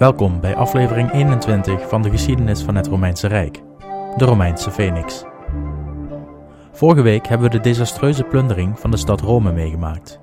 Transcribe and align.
Welkom 0.00 0.40
bij 0.40 0.56
aflevering 0.56 1.12
21 1.12 1.88
van 1.88 2.02
de 2.02 2.10
geschiedenis 2.10 2.62
van 2.62 2.74
het 2.74 2.86
Romeinse 2.86 3.26
Rijk, 3.26 3.62
de 4.16 4.24
Romeinse 4.24 4.70
Phoenix. 4.70 5.24
Vorige 6.72 7.02
week 7.02 7.26
hebben 7.26 7.50
we 7.50 7.56
de 7.56 7.62
desastreuze 7.62 8.24
plundering 8.24 8.78
van 8.78 8.90
de 8.90 8.96
stad 8.96 9.20
Rome 9.20 9.52
meegemaakt. 9.52 10.20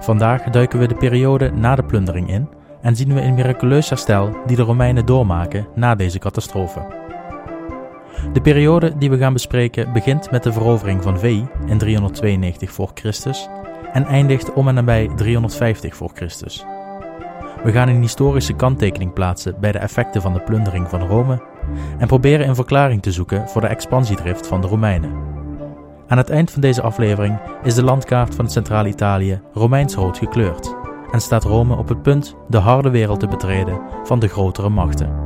Vandaag 0.00 0.42
duiken 0.42 0.78
we 0.78 0.86
de 0.86 0.94
periode 0.94 1.50
na 1.50 1.74
de 1.74 1.84
plundering 1.84 2.28
in 2.28 2.48
en 2.80 2.96
zien 2.96 3.14
we 3.14 3.20
een 3.20 3.34
miraculeus 3.34 3.88
herstel 3.88 4.30
die 4.46 4.56
de 4.56 4.62
Romeinen 4.62 5.06
doormaken 5.06 5.66
na 5.74 5.94
deze 5.94 6.18
catastrofe. 6.18 6.86
De 8.32 8.40
periode 8.40 8.98
die 8.98 9.10
we 9.10 9.18
gaan 9.18 9.32
bespreken 9.32 9.92
begint 9.92 10.30
met 10.30 10.42
de 10.42 10.52
verovering 10.52 11.02
van 11.02 11.18
Veii 11.18 11.48
in 11.66 11.78
392 11.78 12.72
voor 12.72 12.90
Christus 12.94 13.48
en 13.92 14.06
eindigt 14.06 14.52
om 14.52 14.68
en 14.68 14.74
nabij 14.74 15.10
350 15.16 15.96
voor 15.96 16.10
Christus. 16.14 16.64
We 17.64 17.72
gaan 17.72 17.88
een 17.88 18.00
historische 18.00 18.52
kanttekening 18.52 19.12
plaatsen 19.12 19.54
bij 19.60 19.72
de 19.72 19.78
effecten 19.78 20.22
van 20.22 20.32
de 20.32 20.40
plundering 20.40 20.88
van 20.88 21.06
Rome 21.06 21.42
en 21.98 22.06
proberen 22.06 22.48
een 22.48 22.54
verklaring 22.54 23.02
te 23.02 23.12
zoeken 23.12 23.48
voor 23.48 23.60
de 23.60 23.66
expansiedrift 23.66 24.46
van 24.46 24.60
de 24.60 24.66
Romeinen. 24.66 25.12
Aan 26.08 26.18
het 26.18 26.30
eind 26.30 26.50
van 26.50 26.60
deze 26.60 26.82
aflevering 26.82 27.38
is 27.62 27.74
de 27.74 27.84
landkaart 27.84 28.34
van 28.34 28.50
Centraal-Italië 28.50 29.40
Romeins-rood 29.52 30.18
gekleurd 30.18 30.74
en 31.12 31.20
staat 31.20 31.44
Rome 31.44 31.76
op 31.76 31.88
het 31.88 32.02
punt 32.02 32.36
de 32.48 32.58
harde 32.58 32.90
wereld 32.90 33.20
te 33.20 33.26
betreden 33.26 33.80
van 34.04 34.18
de 34.18 34.28
grotere 34.28 34.68
machten. 34.68 35.21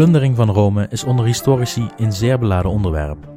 Plundering 0.00 0.36
van 0.36 0.50
Rome 0.50 0.86
is 0.90 1.04
onder 1.04 1.24
historici 1.24 1.88
een 1.96 2.12
zeer 2.12 2.38
beladen 2.38 2.70
onderwerp. 2.70 3.28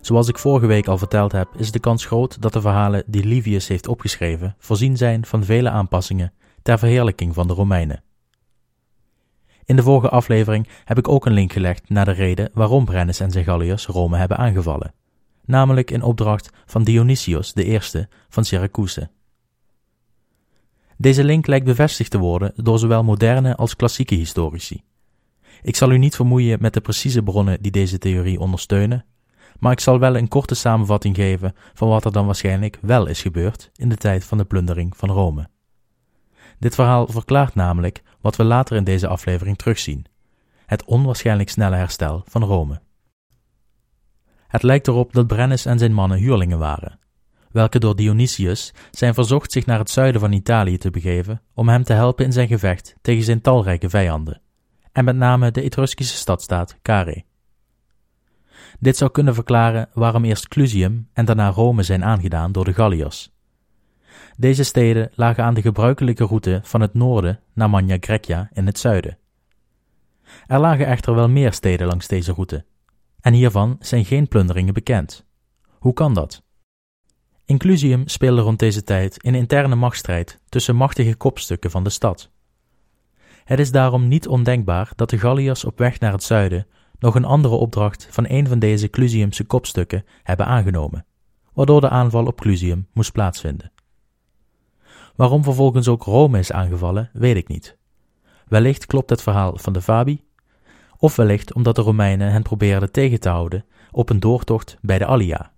Zoals 0.00 0.28
ik 0.28 0.38
vorige 0.38 0.66
week 0.66 0.86
al 0.86 0.98
verteld 0.98 1.32
heb, 1.32 1.48
is 1.56 1.72
de 1.72 1.78
kans 1.78 2.04
groot 2.04 2.42
dat 2.42 2.52
de 2.52 2.60
verhalen 2.60 3.02
die 3.06 3.24
Livius 3.24 3.68
heeft 3.68 3.88
opgeschreven 3.88 4.54
voorzien 4.58 4.96
zijn 4.96 5.26
van 5.26 5.44
vele 5.44 5.70
aanpassingen 5.70 6.32
ter 6.62 6.78
verheerlijking 6.78 7.34
van 7.34 7.46
de 7.46 7.52
Romeinen. 7.52 8.02
In 9.64 9.76
de 9.76 9.82
vorige 9.82 10.08
aflevering 10.08 10.68
heb 10.84 10.98
ik 10.98 11.08
ook 11.08 11.26
een 11.26 11.32
link 11.32 11.52
gelegd 11.52 11.88
naar 11.88 12.04
de 12.04 12.10
reden 12.10 12.50
waarom 12.54 12.84
Brennus 12.84 13.20
en 13.20 13.30
zijn 13.30 13.44
Galliërs 13.44 13.86
Rome 13.86 14.16
hebben 14.16 14.36
aangevallen, 14.36 14.94
namelijk 15.44 15.90
in 15.90 16.02
opdracht 16.02 16.50
van 16.66 16.84
Dionysius 16.84 17.52
I 17.56 17.78
van 18.28 18.44
Syracuse. 18.44 19.10
Deze 20.96 21.24
link 21.24 21.46
lijkt 21.46 21.66
bevestigd 21.66 22.10
te 22.10 22.18
worden 22.18 22.52
door 22.56 22.78
zowel 22.78 23.04
moderne 23.04 23.56
als 23.56 23.76
klassieke 23.76 24.14
historici. 24.14 24.84
Ik 25.66 25.76
zal 25.76 25.90
u 25.90 25.98
niet 25.98 26.16
vermoeien 26.16 26.58
met 26.60 26.74
de 26.74 26.80
precieze 26.80 27.22
bronnen 27.22 27.62
die 27.62 27.70
deze 27.70 27.98
theorie 27.98 28.40
ondersteunen, 28.40 29.04
maar 29.58 29.72
ik 29.72 29.80
zal 29.80 29.98
wel 29.98 30.16
een 30.16 30.28
korte 30.28 30.54
samenvatting 30.54 31.16
geven 31.16 31.54
van 31.74 31.88
wat 31.88 32.04
er 32.04 32.12
dan 32.12 32.26
waarschijnlijk 32.26 32.78
wel 32.80 33.06
is 33.06 33.22
gebeurd 33.22 33.70
in 33.74 33.88
de 33.88 33.96
tijd 33.96 34.24
van 34.24 34.38
de 34.38 34.44
plundering 34.44 34.96
van 34.96 35.10
Rome. 35.10 35.48
Dit 36.58 36.74
verhaal 36.74 37.06
verklaart 37.06 37.54
namelijk 37.54 38.02
wat 38.20 38.36
we 38.36 38.44
later 38.44 38.76
in 38.76 38.84
deze 38.84 39.06
aflevering 39.08 39.56
terugzien: 39.56 40.06
het 40.66 40.84
onwaarschijnlijk 40.84 41.48
snelle 41.48 41.76
herstel 41.76 42.22
van 42.26 42.44
Rome. 42.44 42.80
Het 44.48 44.62
lijkt 44.62 44.88
erop 44.88 45.12
dat 45.12 45.26
Brennus 45.26 45.64
en 45.64 45.78
zijn 45.78 45.92
mannen 45.92 46.18
huurlingen 46.18 46.58
waren, 46.58 46.98
welke 47.50 47.78
door 47.78 47.96
Dionysius 47.96 48.74
zijn 48.90 49.14
verzocht 49.14 49.52
zich 49.52 49.66
naar 49.66 49.78
het 49.78 49.90
zuiden 49.90 50.20
van 50.20 50.32
Italië 50.32 50.78
te 50.78 50.90
begeven 50.90 51.42
om 51.54 51.68
hem 51.68 51.82
te 51.82 51.92
helpen 51.92 52.24
in 52.24 52.32
zijn 52.32 52.48
gevecht 52.48 52.96
tegen 53.00 53.24
zijn 53.24 53.40
talrijke 53.40 53.90
vijanden 53.90 54.44
en 54.96 55.04
met 55.04 55.16
name 55.16 55.50
de 55.50 55.62
Etruskische 55.62 56.16
stadstaat 56.16 56.78
Carrhae. 56.82 57.24
Dit 58.78 58.96
zou 58.96 59.10
kunnen 59.10 59.34
verklaren 59.34 59.88
waarom 59.92 60.24
eerst 60.24 60.48
Clusium 60.48 61.08
en 61.12 61.24
daarna 61.24 61.48
Rome 61.48 61.82
zijn 61.82 62.04
aangedaan 62.04 62.52
door 62.52 62.64
de 62.64 62.72
Galliërs. 62.72 63.30
Deze 64.36 64.64
steden 64.64 65.10
lagen 65.14 65.44
aan 65.44 65.54
de 65.54 65.62
gebruikelijke 65.62 66.24
route 66.24 66.60
van 66.62 66.80
het 66.80 66.94
noorden 66.94 67.40
naar 67.52 67.70
Magna 67.70 67.96
Grecia 68.00 68.50
in 68.52 68.66
het 68.66 68.78
zuiden. 68.78 69.18
Er 70.46 70.58
lagen 70.60 70.86
echter 70.86 71.14
wel 71.14 71.28
meer 71.28 71.52
steden 71.52 71.86
langs 71.86 72.06
deze 72.06 72.32
route, 72.32 72.64
en 73.20 73.32
hiervan 73.32 73.76
zijn 73.80 74.04
geen 74.04 74.28
plunderingen 74.28 74.74
bekend. 74.74 75.26
Hoe 75.78 75.92
kan 75.92 76.14
dat? 76.14 76.42
In 77.44 77.58
Clusium 77.58 78.08
speelde 78.08 78.40
rond 78.40 78.58
deze 78.58 78.82
tijd 78.82 79.24
een 79.24 79.34
interne 79.34 79.74
machtsstrijd 79.74 80.40
tussen 80.48 80.76
machtige 80.76 81.14
kopstukken 81.14 81.70
van 81.70 81.84
de 81.84 81.90
stad. 81.90 82.30
Het 83.46 83.58
is 83.58 83.70
daarom 83.70 84.08
niet 84.08 84.28
ondenkbaar 84.28 84.92
dat 84.96 85.10
de 85.10 85.18
Galliërs 85.18 85.64
op 85.64 85.78
weg 85.78 86.00
naar 86.00 86.12
het 86.12 86.22
zuiden 86.22 86.66
nog 86.98 87.14
een 87.14 87.24
andere 87.24 87.54
opdracht 87.54 88.08
van 88.10 88.24
een 88.28 88.48
van 88.48 88.58
deze 88.58 88.90
Clusiumse 88.90 89.44
kopstukken 89.44 90.04
hebben 90.22 90.46
aangenomen, 90.46 91.06
waardoor 91.52 91.80
de 91.80 91.88
aanval 91.88 92.26
op 92.26 92.40
Clusium 92.40 92.86
moest 92.92 93.12
plaatsvinden. 93.12 93.72
Waarom 95.16 95.44
vervolgens 95.44 95.88
ook 95.88 96.02
Rome 96.02 96.38
is 96.38 96.52
aangevallen, 96.52 97.10
weet 97.12 97.36
ik 97.36 97.48
niet. 97.48 97.76
Wellicht 98.48 98.86
klopt 98.86 99.10
het 99.10 99.22
verhaal 99.22 99.58
van 99.58 99.72
de 99.72 99.82
Fabi, 99.82 100.24
of 100.96 101.16
wellicht 101.16 101.52
omdat 101.52 101.76
de 101.76 101.82
Romeinen 101.82 102.32
hen 102.32 102.42
probeerden 102.42 102.92
tegen 102.92 103.20
te 103.20 103.28
houden 103.28 103.64
op 103.90 104.10
een 104.10 104.20
doortocht 104.20 104.78
bij 104.80 104.98
de 104.98 105.06
Allia, 105.06 105.52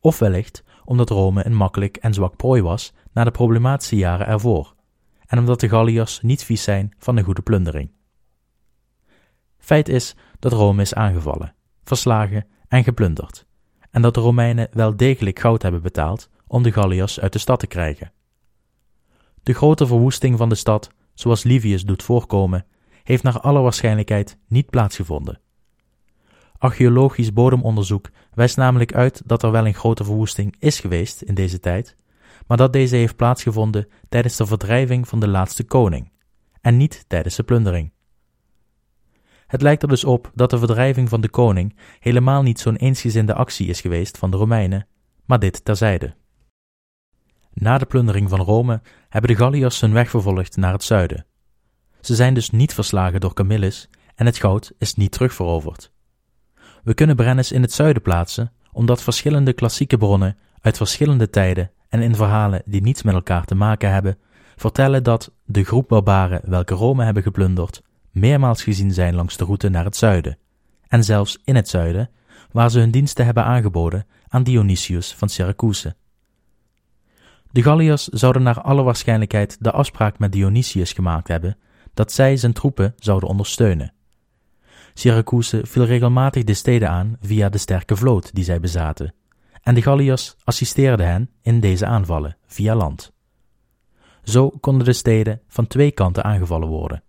of 0.00 0.18
wellicht 0.18 0.64
omdat 0.84 1.10
Rome 1.10 1.46
een 1.46 1.56
makkelijk 1.56 1.96
en 1.96 2.14
zwak 2.14 2.36
prooi 2.36 2.62
was 2.62 2.92
na 3.12 3.24
de 3.24 3.30
problematische 3.30 3.96
jaren 3.96 4.26
ervoor, 4.26 4.74
en 5.30 5.38
omdat 5.38 5.60
de 5.60 5.68
Galliërs 5.68 6.20
niet 6.20 6.44
vies 6.44 6.62
zijn 6.62 6.92
van 6.98 7.16
een 7.16 7.24
goede 7.24 7.42
plundering. 7.42 7.90
Feit 9.58 9.88
is 9.88 10.16
dat 10.38 10.52
Rome 10.52 10.82
is 10.82 10.94
aangevallen, 10.94 11.54
verslagen 11.84 12.46
en 12.68 12.84
geplunderd, 12.84 13.46
en 13.90 14.02
dat 14.02 14.14
de 14.14 14.20
Romeinen 14.20 14.68
wel 14.72 14.96
degelijk 14.96 15.38
goud 15.38 15.62
hebben 15.62 15.82
betaald 15.82 16.28
om 16.46 16.62
de 16.62 16.72
Galliërs 16.72 17.20
uit 17.20 17.32
de 17.32 17.38
stad 17.38 17.60
te 17.60 17.66
krijgen. 17.66 18.12
De 19.42 19.52
grote 19.52 19.86
verwoesting 19.86 20.38
van 20.38 20.48
de 20.48 20.54
stad, 20.54 20.90
zoals 21.14 21.42
Livius 21.42 21.84
doet 21.84 22.02
voorkomen, 22.02 22.66
heeft 23.02 23.22
naar 23.22 23.40
alle 23.40 23.60
waarschijnlijkheid 23.60 24.38
niet 24.48 24.70
plaatsgevonden. 24.70 25.40
Archeologisch 26.58 27.32
bodemonderzoek 27.32 28.10
wijst 28.34 28.56
namelijk 28.56 28.94
uit 28.94 29.22
dat 29.26 29.42
er 29.42 29.50
wel 29.50 29.66
een 29.66 29.74
grote 29.74 30.04
verwoesting 30.04 30.56
is 30.58 30.80
geweest 30.80 31.22
in 31.22 31.34
deze 31.34 31.60
tijd, 31.60 31.96
maar 32.46 32.56
dat 32.56 32.72
deze 32.72 32.96
heeft 32.96 33.16
plaatsgevonden 33.16 33.88
tijdens 34.08 34.36
de 34.36 34.46
verdrijving 34.46 35.08
van 35.08 35.20
de 35.20 35.28
laatste 35.28 35.64
koning, 35.64 36.10
en 36.60 36.76
niet 36.76 37.04
tijdens 37.08 37.36
de 37.36 37.42
plundering. 37.42 37.92
Het 39.46 39.62
lijkt 39.62 39.82
er 39.82 39.88
dus 39.88 40.04
op 40.04 40.30
dat 40.34 40.50
de 40.50 40.58
verdrijving 40.58 41.08
van 41.08 41.20
de 41.20 41.28
koning 41.28 41.76
helemaal 41.98 42.42
niet 42.42 42.60
zo'n 42.60 42.76
eensgezinde 42.76 43.34
actie 43.34 43.68
is 43.68 43.80
geweest 43.80 44.18
van 44.18 44.30
de 44.30 44.36
Romeinen, 44.36 44.86
maar 45.24 45.38
dit 45.38 45.64
terzijde. 45.64 46.14
Na 47.52 47.78
de 47.78 47.86
plundering 47.86 48.28
van 48.28 48.40
Rome 48.40 48.80
hebben 49.08 49.30
de 49.30 49.36
Galliërs 49.36 49.80
hun 49.80 49.92
weg 49.92 50.10
vervolgd 50.10 50.56
naar 50.56 50.72
het 50.72 50.82
zuiden. 50.82 51.26
Ze 52.00 52.14
zijn 52.14 52.34
dus 52.34 52.50
niet 52.50 52.74
verslagen 52.74 53.20
door 53.20 53.34
Camillus 53.34 53.88
en 54.14 54.26
het 54.26 54.38
goud 54.38 54.72
is 54.78 54.94
niet 54.94 55.12
terugveroverd. 55.12 55.92
We 56.82 56.94
kunnen 56.94 57.16
Brennus 57.16 57.52
in 57.52 57.62
het 57.62 57.72
zuiden 57.72 58.02
plaatsen, 58.02 58.52
omdat 58.72 59.02
verschillende 59.02 59.52
klassieke 59.52 59.96
bronnen 59.96 60.38
uit 60.60 60.76
verschillende 60.76 61.30
tijden 61.30 61.70
en 61.90 62.02
in 62.02 62.14
verhalen 62.14 62.62
die 62.64 62.82
niets 62.82 63.02
met 63.02 63.14
elkaar 63.14 63.44
te 63.44 63.54
maken 63.54 63.92
hebben, 63.92 64.18
vertellen 64.56 65.02
dat 65.02 65.32
de 65.44 65.64
groep 65.64 65.88
barbaren 65.88 66.40
welke 66.44 66.74
Rome 66.74 67.04
hebben 67.04 67.22
geplunderd, 67.22 67.82
meermaals 68.10 68.62
gezien 68.62 68.92
zijn 68.92 69.14
langs 69.14 69.36
de 69.36 69.44
route 69.44 69.68
naar 69.68 69.84
het 69.84 69.96
zuiden, 69.96 70.38
en 70.88 71.04
zelfs 71.04 71.38
in 71.44 71.56
het 71.56 71.68
zuiden, 71.68 72.10
waar 72.52 72.70
ze 72.70 72.78
hun 72.78 72.90
diensten 72.90 73.24
hebben 73.24 73.44
aangeboden 73.44 74.06
aan 74.28 74.42
Dionysius 74.42 75.14
van 75.14 75.28
Syracuse. 75.28 75.94
De 77.50 77.62
Galliërs 77.62 78.06
zouden 78.08 78.42
naar 78.42 78.60
alle 78.60 78.82
waarschijnlijkheid 78.82 79.56
de 79.60 79.70
afspraak 79.70 80.18
met 80.18 80.32
Dionysius 80.32 80.92
gemaakt 80.92 81.28
hebben 81.28 81.56
dat 81.94 82.12
zij 82.12 82.36
zijn 82.36 82.52
troepen 82.52 82.94
zouden 82.98 83.28
ondersteunen. 83.28 83.92
Syracuse 84.94 85.60
viel 85.64 85.84
regelmatig 85.84 86.44
de 86.44 86.54
steden 86.54 86.90
aan 86.90 87.16
via 87.20 87.48
de 87.48 87.58
sterke 87.58 87.96
vloot 87.96 88.34
die 88.34 88.44
zij 88.44 88.60
bezaten, 88.60 89.14
en 89.62 89.74
de 89.74 89.82
Galliërs 89.82 90.36
assisteerden 90.44 91.06
hen 91.06 91.30
in 91.42 91.60
deze 91.60 91.86
aanvallen 91.86 92.36
via 92.46 92.74
land. 92.74 93.12
Zo 94.22 94.50
konden 94.50 94.84
de 94.84 94.92
steden 94.92 95.40
van 95.48 95.66
twee 95.66 95.90
kanten 95.90 96.24
aangevallen 96.24 96.68
worden. 96.68 97.02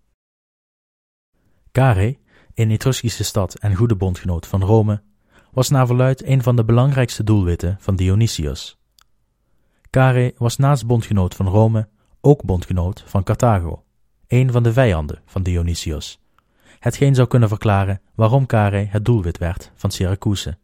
Carrhae, 1.71 2.19
een 2.53 2.71
Etruskische 2.71 3.23
stad 3.23 3.53
en 3.53 3.75
goede 3.75 3.95
bondgenoot 3.95 4.47
van 4.47 4.63
Rome, 4.63 5.01
was 5.51 5.69
naar 5.69 5.87
verluid 5.87 6.23
een 6.23 6.43
van 6.43 6.55
de 6.55 6.65
belangrijkste 6.65 7.23
doelwitten 7.23 7.77
van 7.79 7.95
Dionysius. 7.95 8.79
Carrhae 9.89 10.33
was 10.37 10.57
naast 10.57 10.85
bondgenoot 10.85 11.35
van 11.35 11.47
Rome 11.47 11.89
ook 12.21 12.43
bondgenoot 12.43 13.03
van 13.05 13.23
Carthago, 13.23 13.83
een 14.27 14.51
van 14.51 14.63
de 14.63 14.73
vijanden 14.73 15.21
van 15.25 15.43
Dionysius, 15.43 16.19
hetgeen 16.79 17.15
zou 17.15 17.27
kunnen 17.27 17.49
verklaren 17.49 18.01
waarom 18.15 18.45
Carrhae 18.45 18.87
het 18.89 19.05
doelwit 19.05 19.37
werd 19.37 19.71
van 19.75 19.91
Syracuse. 19.91 20.57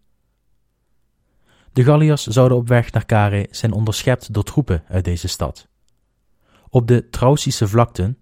De 1.78 1.84
Galliërs 1.84 2.28
zouden 2.28 2.58
op 2.58 2.68
weg 2.68 2.92
naar 2.92 3.06
Carré 3.06 3.46
zijn 3.52 3.72
onderschept 3.72 4.34
door 4.34 4.44
troepen 4.44 4.84
uit 4.88 5.04
deze 5.06 5.28
stad. 5.28 5.68
Op 6.70 6.88
de 6.88 7.10
Trausische 7.10 7.68
vlakten, 7.68 8.18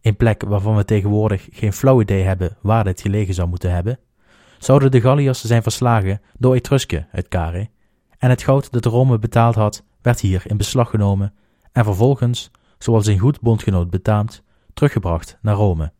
een 0.00 0.16
plek 0.16 0.42
waarvan 0.42 0.76
we 0.76 0.84
tegenwoordig 0.84 1.48
geen 1.50 1.72
flauw 1.72 2.00
idee 2.00 2.22
hebben 2.22 2.56
waar 2.62 2.84
dit 2.84 3.00
gelegen 3.00 3.34
zou 3.34 3.48
moeten 3.48 3.72
hebben, 3.72 3.98
zouden 4.58 4.90
de 4.90 5.00
Galliërs 5.00 5.44
zijn 5.44 5.62
verslagen 5.62 6.20
door 6.38 6.54
Etrusken 6.54 7.08
uit 7.12 7.28
Carré, 7.28 7.68
en 8.18 8.30
het 8.30 8.42
goud 8.42 8.72
dat 8.72 8.84
Rome 8.84 9.18
betaald 9.18 9.54
had, 9.54 9.84
werd 10.02 10.20
hier 10.20 10.42
in 10.46 10.56
beslag 10.56 10.90
genomen 10.90 11.34
en 11.72 11.84
vervolgens, 11.84 12.50
zoals 12.78 13.06
een 13.06 13.18
goed 13.18 13.40
bondgenoot 13.40 13.90
betaamt, 13.90 14.42
teruggebracht 14.74 15.38
naar 15.42 15.54
Rome. 15.54 15.92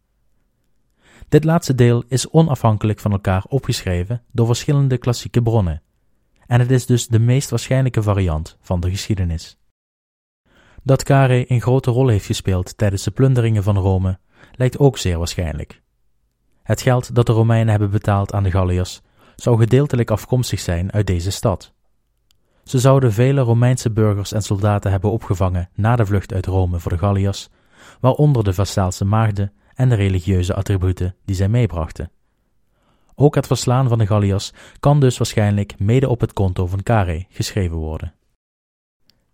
Dit 1.28 1.44
laatste 1.44 1.74
deel 1.74 2.04
is 2.08 2.30
onafhankelijk 2.30 2.98
van 3.00 3.12
elkaar 3.12 3.44
opgeschreven 3.48 4.22
door 4.32 4.46
verschillende 4.46 4.98
klassieke 4.98 5.42
bronnen, 5.42 5.82
en 6.50 6.60
het 6.60 6.70
is 6.70 6.86
dus 6.86 7.06
de 7.06 7.18
meest 7.18 7.50
waarschijnlijke 7.50 8.02
variant 8.02 8.56
van 8.60 8.80
de 8.80 8.90
geschiedenis. 8.90 9.56
Dat 10.82 11.02
Carré 11.02 11.44
een 11.48 11.60
grote 11.60 11.90
rol 11.90 12.08
heeft 12.08 12.26
gespeeld 12.26 12.76
tijdens 12.76 13.02
de 13.02 13.10
plunderingen 13.10 13.62
van 13.62 13.76
Rome 13.76 14.18
lijkt 14.52 14.78
ook 14.78 14.98
zeer 14.98 15.18
waarschijnlijk. 15.18 15.82
Het 16.62 16.80
geld 16.80 17.14
dat 17.14 17.26
de 17.26 17.32
Romeinen 17.32 17.68
hebben 17.68 17.90
betaald 17.90 18.32
aan 18.32 18.42
de 18.42 18.50
Galliërs 18.50 19.00
zou 19.36 19.58
gedeeltelijk 19.58 20.10
afkomstig 20.10 20.60
zijn 20.60 20.92
uit 20.92 21.06
deze 21.06 21.30
stad. 21.30 21.72
Ze 22.64 22.78
zouden 22.78 23.12
vele 23.12 23.40
Romeinse 23.40 23.90
burgers 23.90 24.32
en 24.32 24.42
soldaten 24.42 24.90
hebben 24.90 25.10
opgevangen 25.10 25.68
na 25.74 25.96
de 25.96 26.06
vlucht 26.06 26.32
uit 26.32 26.46
Rome 26.46 26.78
voor 26.78 26.92
de 26.92 26.98
Galliërs, 26.98 27.48
waaronder 28.00 28.44
de 28.44 28.54
Vastaalse 28.54 29.04
maagden 29.04 29.52
en 29.74 29.88
de 29.88 29.94
religieuze 29.94 30.54
attributen 30.54 31.16
die 31.24 31.36
zij 31.36 31.48
meebrachten. 31.48 32.10
Ook 33.14 33.34
het 33.34 33.46
verslaan 33.46 33.88
van 33.88 33.98
de 33.98 34.06
Galliërs 34.06 34.52
kan 34.80 35.00
dus 35.00 35.18
waarschijnlijk 35.18 35.78
mede 35.78 36.08
op 36.08 36.20
het 36.20 36.32
konto 36.32 36.66
van 36.66 36.82
Carré 36.82 37.26
geschreven 37.28 37.76
worden. 37.76 38.14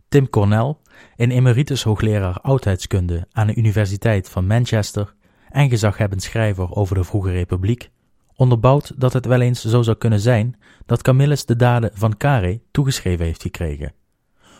Tim 0.08 0.30
Cornell, 0.30 0.74
een 1.16 1.30
emeritus 1.30 1.82
hoogleraar 1.82 2.40
oudheidskunde 2.40 3.26
aan 3.32 3.46
de 3.46 3.54
Universiteit 3.54 4.28
van 4.28 4.46
Manchester 4.46 5.14
en 5.48 5.68
gezaghebbend 5.68 6.22
schrijver 6.22 6.74
over 6.74 6.94
de 6.94 7.04
vroege 7.04 7.30
republiek, 7.30 7.90
onderbouwt 8.34 9.00
dat 9.00 9.12
het 9.12 9.26
wel 9.26 9.40
eens 9.40 9.64
zo 9.64 9.82
zou 9.82 9.96
kunnen 9.96 10.20
zijn 10.20 10.58
dat 10.86 11.02
Camillus 11.02 11.44
de 11.44 11.56
daden 11.56 11.90
van 11.94 12.16
Carré 12.16 12.60
toegeschreven 12.70 13.24
heeft 13.24 13.42
gekregen, 13.42 13.92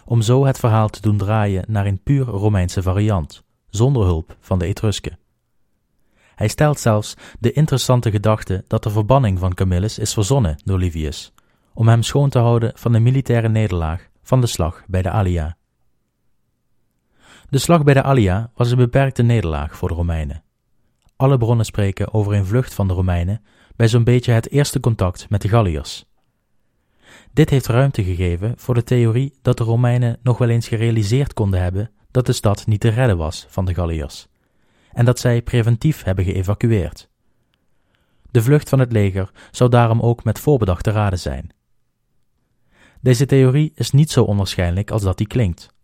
om 0.05 0.23
zo 0.23 0.45
het 0.45 0.59
verhaal 0.59 0.89
te 0.89 1.01
doen 1.01 1.17
draaien 1.17 1.65
naar 1.69 1.87
een 1.87 2.03
puur 2.03 2.25
Romeinse 2.25 2.83
variant, 2.83 3.45
zonder 3.69 4.05
hulp 4.05 4.37
van 4.41 4.59
de 4.59 4.67
Etrusken. 4.67 5.19
Hij 6.37 6.49
stelt 6.49 6.81
zelfs 6.81 7.15
de 7.39 7.53
interessante 7.53 8.11
gedachte 8.11 8.65
dat 8.67 8.83
de 8.83 8.91
verbanning 8.91 9.39
van 9.39 9.55
Camillus 9.55 9.99
is 9.99 10.13
verzonnen 10.13 10.63
door 10.65 10.79
Livius, 10.79 11.33
om 11.75 11.89
hem 11.89 12.03
schoon 12.03 12.29
te 12.29 12.39
houden 12.39 12.73
van 12.75 12.93
de 12.93 13.01
militaire 13.01 13.49
nederlaag 13.49 14.09
van 14.23 14.41
de 14.41 14.47
slag 14.47 14.83
bij 14.87 15.03
de 15.03 15.11
Alia. 15.11 15.57
De 17.49 17.59
slag 17.59 17.83
bij 17.85 17.95
de 17.95 18.03
Alia 18.03 18.51
was 18.55 18.71
een 18.71 18.77
beperkte 18.77 19.23
nederlaag 19.23 19.77
voor 19.77 19.89
de 19.89 19.95
Romeinen. 19.95 20.43
Alle 21.17 21.39
bronnen 21.39 21.67
spreken 21.67 22.15
over 22.15 22.33
een 22.33 22.47
vlucht 22.47 22.75
van 22.75 22.89
de 22.89 22.95
Romeinen 22.95 23.43
bij 23.77 23.89
zo'n 23.89 24.05
beetje 24.05 24.33
het 24.33 24.51
eerste 24.51 24.81
contact 24.81 25.31
met 25.31 25.43
de 25.43 25.49
Galliërs. 25.49 26.05
Dit 27.33 27.51
heeft 27.51 27.67
ruimte 27.67 28.05
gegeven 28.05 28.55
voor 28.57 28.75
de 28.75 28.85
theorie 28.85 29.33
dat 29.43 29.59
de 29.59 29.65
Romeinen 29.65 30.19
nog 30.23 30.39
wel 30.39 30.49
eens 30.49 30.69
gerealiseerd 30.69 31.33
konden 31.35 31.63
hebben 31.63 31.91
dat 32.11 32.27
de 32.27 32.33
stad 32.33 32.67
niet 32.67 32.81
te 32.81 32.89
redden 32.89 33.17
was 33.17 33.47
van 33.49 33.65
de 33.65 33.75
Galliërs, 33.75 34.29
en 34.97 35.05
dat 35.05 35.19
zij 35.19 35.43
preventief 35.43 36.03
hebben 36.03 36.25
geëvacueerd. 36.25 37.09
De 38.31 38.43
vlucht 38.43 38.69
van 38.69 38.79
het 38.79 38.93
leger 38.93 39.31
zou 39.51 39.71
daarom 39.71 40.01
ook 40.01 40.25
met 40.25 40.39
voorbedachte 40.39 40.91
raden 40.91 41.19
zijn. 41.19 41.51
Deze 43.01 43.27
theorie 43.27 43.73
is 43.75 43.91
niet 43.91 44.11
zo 44.11 44.25
onwaarschijnlijk 44.25 44.91
als 44.91 45.03
dat 45.03 45.19
die 45.19 45.27
klinkt. 45.27 45.75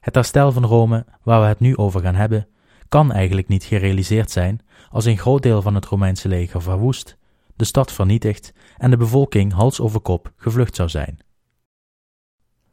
Het 0.00 0.14
herstel 0.14 0.52
van 0.52 0.64
Rome, 0.64 1.06
waar 1.22 1.40
we 1.40 1.46
het 1.46 1.60
nu 1.60 1.76
over 1.76 2.00
gaan 2.00 2.14
hebben, 2.14 2.48
kan 2.88 3.12
eigenlijk 3.12 3.48
niet 3.48 3.64
gerealiseerd 3.64 4.30
zijn 4.30 4.60
als 4.90 5.04
een 5.04 5.18
groot 5.18 5.42
deel 5.42 5.62
van 5.62 5.74
het 5.74 5.86
Romeinse 5.86 6.28
leger 6.28 6.62
verwoest, 6.62 7.16
de 7.56 7.64
stad 7.64 7.92
vernietigd 7.92 8.52
en 8.76 8.90
de 8.90 8.96
bevolking 8.96 9.52
hals 9.52 9.80
over 9.80 10.00
kop 10.00 10.32
gevlucht 10.36 10.76
zou 10.76 10.88
zijn. 10.88 11.18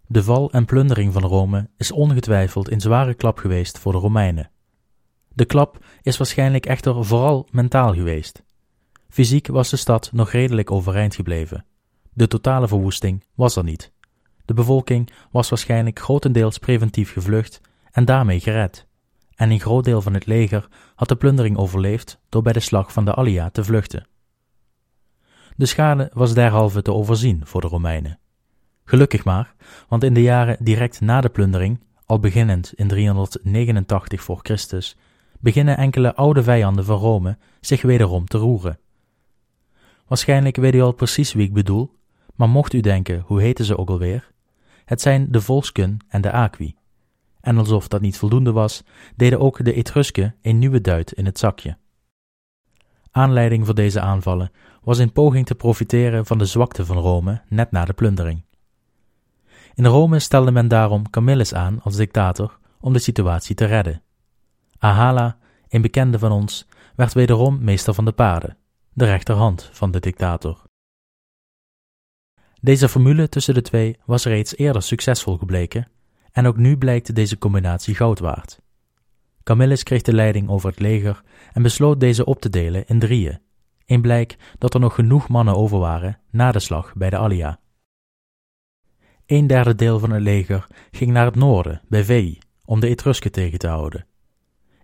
De 0.08 0.24
val 0.24 0.52
en 0.52 0.66
plundering 0.66 1.14
van 1.14 1.24
Rome 1.24 1.70
is 1.78 1.92
ongetwijfeld 1.92 2.72
een 2.72 2.82
zware 2.82 3.14
klap 3.14 3.38
geweest 3.38 3.80
voor 3.80 3.92
de 3.92 3.98
Romeinen. 3.98 4.52
De 5.40 5.46
klap 5.46 5.86
is 6.02 6.18
waarschijnlijk 6.18 6.66
echter 6.66 7.06
vooral 7.06 7.48
mentaal 7.52 7.94
geweest. 7.94 8.44
Fysiek 9.10 9.48
was 9.48 9.70
de 9.70 9.76
stad 9.76 10.10
nog 10.14 10.32
redelijk 10.32 10.72
overeind 10.72 11.16
gebleven. 11.16 11.66
De 12.14 12.28
totale 12.28 12.68
verwoesting 12.68 13.24
was 13.36 13.56
er 13.56 13.64
niet. 13.64 13.92
De 14.46 14.54
bevolking 14.54 15.10
was 15.32 15.50
waarschijnlijk 15.50 16.00
grotendeels 16.00 16.58
preventief 16.58 17.12
gevlucht 17.12 17.62
en 17.92 18.06
daarmee 18.06 18.40
gered 18.40 18.88
en 19.36 19.52
een 19.52 19.60
groot 19.60 19.84
deel 19.84 20.02
van 20.02 20.14
het 20.14 20.26
leger 20.26 20.68
had 20.96 21.08
de 21.08 21.16
plundering 21.16 21.58
overleefd 21.58 22.20
door 22.30 22.42
bij 22.42 22.54
de 22.54 22.60
slag 22.60 22.94
van 22.94 23.06
de 23.06 23.14
Allia 23.14 23.50
te 23.50 23.64
vluchten. 23.64 24.08
De 25.56 25.66
schade 25.66 26.12
was 26.14 26.34
derhalve 26.34 26.82
te 26.82 26.94
overzien 26.94 27.46
voor 27.46 27.62
de 27.62 27.68
Romeinen. 27.68 28.20
Gelukkig 28.86 29.24
maar, 29.24 29.56
want 29.88 30.04
in 30.04 30.14
de 30.14 30.22
jaren 30.22 30.58
direct 30.60 31.02
na 31.02 31.22
de 31.22 31.30
plundering, 31.30 31.80
al 32.06 32.20
beginnend 32.20 32.74
in 32.74 32.88
389 32.88 34.22
voor 34.22 34.40
Christus, 34.42 34.98
beginnen 35.40 35.78
enkele 35.78 36.16
oude 36.16 36.44
vijanden 36.44 36.86
van 36.86 36.98
Rome 36.98 37.38
zich 37.60 37.82
wederom 37.82 38.26
te 38.26 38.38
roeren. 38.38 38.80
Waarschijnlijk 40.08 40.56
weet 40.56 40.76
u 40.76 40.82
al 40.82 40.92
precies 40.92 41.34
wie 41.34 41.48
ik 41.48 41.54
bedoel, 41.54 41.96
maar 42.36 42.50
mocht 42.50 42.74
u 42.74 42.80
denken, 42.80 43.24
hoe 43.26 43.42
heten 43.42 43.66
ze 43.66 43.78
ook 43.78 43.90
alweer? 43.90 44.32
Het 44.86 45.02
zijn 45.02 45.32
de 45.32 45.42
Volsken 45.42 45.98
en 46.08 46.22
de 46.22 46.32
Aqui. 46.32 46.76
En 47.42 47.58
alsof 47.58 47.88
dat 47.88 48.02
niet 48.02 48.18
voldoende 48.18 48.52
was, 48.52 48.84
deden 49.16 49.40
ook 49.40 49.66
de 49.66 49.74
Etrusken 49.74 50.36
een 50.42 50.60
nieuwe 50.60 50.82
duit 50.82 51.12
in 51.12 51.26
het 51.26 51.40
zakje. 51.40 51.78
Aanleiding 53.12 53.66
voor 53.66 53.76
deze 53.76 54.02
aanvallen 54.02 54.52
was 54.84 54.98
een 54.98 55.12
poging 55.12 55.46
te 55.46 55.56
profiteren 55.56 56.26
van 56.26 56.38
de 56.38 56.46
zwakte 56.46 56.86
van 56.86 56.98
Rome 56.98 57.42
net 57.48 57.72
na 57.72 57.86
de 57.86 57.94
plundering. 57.94 58.44
In 59.74 59.86
Rome 59.86 60.20
stelde 60.20 60.52
men 60.52 60.68
daarom 60.68 61.10
Camillus 61.10 61.54
aan 61.54 61.82
als 61.82 61.96
dictator 61.96 62.60
om 62.80 62.94
de 62.94 63.00
situatie 63.00 63.56
te 63.56 63.66
redden. 63.66 64.02
Ahala, 64.80 65.38
een 65.70 65.82
bekende 65.82 66.20
van 66.20 66.32
ons, 66.32 66.68
werd 66.96 67.14
wederom 67.14 67.64
meester 67.64 67.94
van 67.94 68.06
de 68.06 68.12
paarden, 68.12 68.58
de 68.94 69.06
rechterhand 69.06 69.70
van 69.72 69.92
de 69.92 70.00
dictator. 70.00 70.64
Deze 72.62 72.90
formule 72.90 73.30
tussen 73.30 73.54
de 73.54 73.62
twee 73.62 73.98
was 74.06 74.26
reeds 74.26 74.58
eerder 74.58 74.82
succesvol 74.82 75.38
gebleken 75.38 75.88
en 76.32 76.46
ook 76.46 76.58
nu 76.58 76.78
blijkt 76.78 77.16
deze 77.16 77.38
combinatie 77.38 77.96
goud 77.96 78.20
waard. 78.20 78.62
Camillus 79.44 79.84
kreeg 79.84 80.02
de 80.02 80.14
leiding 80.14 80.50
over 80.50 80.70
het 80.70 80.80
leger 80.80 81.24
en 81.54 81.62
besloot 81.62 82.00
deze 82.00 82.26
op 82.26 82.42
te 82.42 82.50
delen 82.50 82.88
in 82.88 83.00
drieën, 83.00 83.42
in 83.86 84.02
blijk 84.02 84.38
dat 84.58 84.74
er 84.74 84.80
nog 84.80 84.96
genoeg 84.96 85.28
mannen 85.28 85.56
over 85.56 85.80
waren 85.80 86.20
na 86.30 86.52
de 86.52 86.60
slag 86.60 86.94
bij 86.96 87.10
de 87.10 87.18
Allia. 87.18 87.60
Een 89.26 89.48
derde 89.48 89.76
deel 89.76 90.00
van 90.00 90.12
het 90.12 90.22
leger 90.22 90.68
ging 90.92 91.12
naar 91.12 91.26
het 91.26 91.36
noorden, 91.36 91.82
bij 91.88 92.04
Veii, 92.04 92.40
om 92.66 92.80
de 92.80 92.88
Etrusken 92.88 93.32
tegen 93.32 93.60
te 93.60 93.68
houden. 93.68 94.06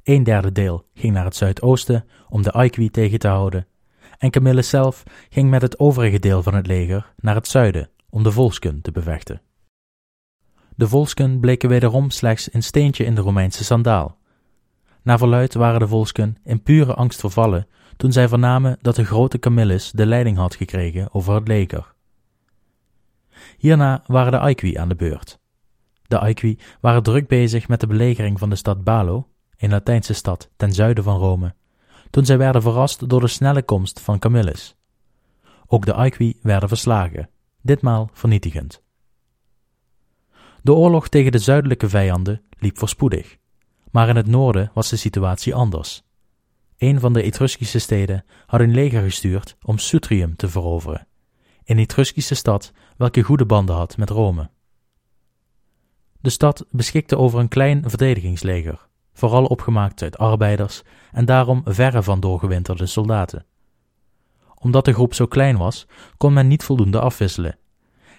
Een 0.06 0.24
derde 0.24 0.52
deel 0.52 0.86
ging 0.94 1.14
naar 1.14 1.26
het 1.26 1.36
zuidoosten 1.36 2.06
om 2.30 2.42
de 2.42 2.52
Aequi 2.52 2.90
tegen 2.90 3.20
te 3.20 3.28
houden, 3.28 3.68
en 4.18 4.30
Camillus 4.30 4.70
zelf 4.70 5.04
ging 5.30 5.50
met 5.50 5.62
het 5.62 5.80
overige 5.80 6.20
deel 6.20 6.44
van 6.44 6.54
het 6.54 6.68
leger 6.68 7.14
naar 7.18 7.36
het 7.36 7.48
zuiden 7.48 7.90
om 8.10 8.24
de 8.24 8.32
Volsken 8.32 8.82
te 8.82 8.92
bevechten. 8.92 9.42
De 10.76 10.88
Volsken 10.88 11.40
bleken 11.40 11.70
wederom 11.70 12.10
slechts 12.10 12.54
een 12.54 12.64
steentje 12.64 13.06
in 13.06 13.16
de 13.16 13.22
Romeinse 13.22 13.64
sandaal. 13.64 14.18
Naar 15.02 15.18
verluid 15.18 15.54
waren 15.54 15.80
de 15.80 15.88
Volsken 15.88 16.38
in 16.44 16.64
pure 16.64 16.94
angst 16.94 17.20
vervallen 17.20 17.68
toen 17.98 18.12
zij 18.12 18.28
vernamen 18.28 18.78
dat 18.82 18.96
de 18.96 19.06
grote 19.06 19.40
Camillus 19.40 19.92
de 19.92 20.06
leiding 20.06 20.38
had 20.38 20.56
gekregen 20.56 21.14
over 21.14 21.34
het 21.34 21.48
leger. 21.48 21.94
Hierna 23.58 24.04
waren 24.08 24.32
de 24.32 24.40
Aequi 24.40 24.78
aan 24.78 24.90
de 24.90 24.96
beurt. 24.96 25.40
De 26.08 26.20
Aequi 26.20 26.58
waren 26.82 27.04
druk 27.04 27.28
bezig 27.28 27.68
met 27.68 27.80
de 27.80 27.88
belegering 27.88 28.40
van 28.40 28.50
de 28.50 28.56
stad 28.56 28.84
Balo, 28.84 29.28
een 29.58 29.70
Latijnse 29.70 30.14
stad 30.14 30.50
ten 30.56 30.74
zuiden 30.74 31.04
van 31.04 31.18
Rome, 31.18 31.56
toen 32.10 32.26
zij 32.26 32.38
werden 32.38 32.62
verrast 32.62 33.10
door 33.10 33.20
de 33.20 33.28
snelle 33.28 33.64
komst 33.64 34.00
van 34.00 34.20
Camillus. 34.20 34.76
Ook 35.68 35.86
de 35.86 35.94
Aequi 35.94 36.40
werden 36.42 36.70
verslagen, 36.70 37.30
ditmaal 37.62 38.10
vernietigend. 38.14 38.84
De 40.62 40.74
oorlog 40.74 41.08
tegen 41.08 41.32
de 41.32 41.40
zuidelijke 41.40 41.90
vijanden 41.90 42.42
liep 42.60 42.78
voorspoedig, 42.78 43.38
maar 43.92 44.10
in 44.10 44.16
het 44.16 44.28
noorden 44.28 44.72
was 44.74 44.90
de 44.90 44.96
situatie 44.96 45.56
anders. 45.56 46.04
Een 46.78 47.00
van 47.00 47.14
de 47.14 47.22
Etruskische 47.22 47.80
steden 47.80 48.26
had 48.46 48.60
een 48.60 48.74
leger 48.74 49.02
gestuurd 49.02 49.58
om 49.62 49.78
Sutrium 49.78 50.36
te 50.36 50.50
veroveren, 50.50 51.08
een 51.66 51.80
Etruskische 51.80 52.36
stad 52.36 52.72
welke 52.98 53.22
goede 53.22 53.46
banden 53.46 53.76
had 53.76 53.98
met 53.98 54.10
Rome. 54.10 54.50
De 56.22 56.30
stad 56.30 56.66
beschikte 56.72 57.18
over 57.18 57.40
een 57.40 57.48
klein 57.48 57.90
verdedigingsleger, 57.90 58.88
vooral 59.16 59.46
opgemaakt 59.46 60.02
uit 60.02 60.18
arbeiders 60.18 60.84
en 61.12 61.26
daarom 61.26 61.62
verre 61.66 62.04
van 62.04 62.20
doorgewinterde 62.20 62.86
soldaten. 62.86 63.46
Omdat 64.56 64.86
de 64.86 64.94
groep 64.94 65.14
zo 65.14 65.26
klein 65.26 65.58
was, 65.58 65.88
kon 66.18 66.34
men 66.34 66.48
niet 66.48 66.64
voldoende 66.64 67.00
afwisselen 67.00 67.58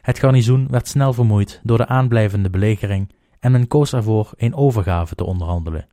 Het 0.03 0.19
garnizoen 0.19 0.69
werd 0.71 0.89
snel 0.89 1.13
vermoeid 1.13 1.61
door 1.63 1.79
de 1.79 1.87
aanblijvende 1.87 2.51
belegering 2.51 3.13
en 3.41 3.53
men 3.53 3.67
koos 3.67 3.93
ervoor 3.93 4.33
een 4.37 4.55
overgave 4.55 5.15
te 5.15 5.25
onderhandelen. 5.25 5.89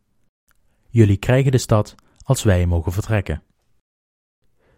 Jullie 0.90 1.18
krijgen 1.18 1.52
de 1.52 1.58
stad 1.58 1.96
als 2.24 2.44
wij 2.44 2.66
mogen 2.66 2.92
vertrekken. 2.92 3.44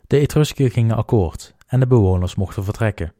De 0.07 0.19
Etrusken 0.19 0.71
gingen 0.71 0.95
akkoord 0.95 1.55
en 1.67 1.79
de 1.79 1.87
bewoners 1.87 2.35
mochten 2.35 2.63
vertrekken. 2.63 3.13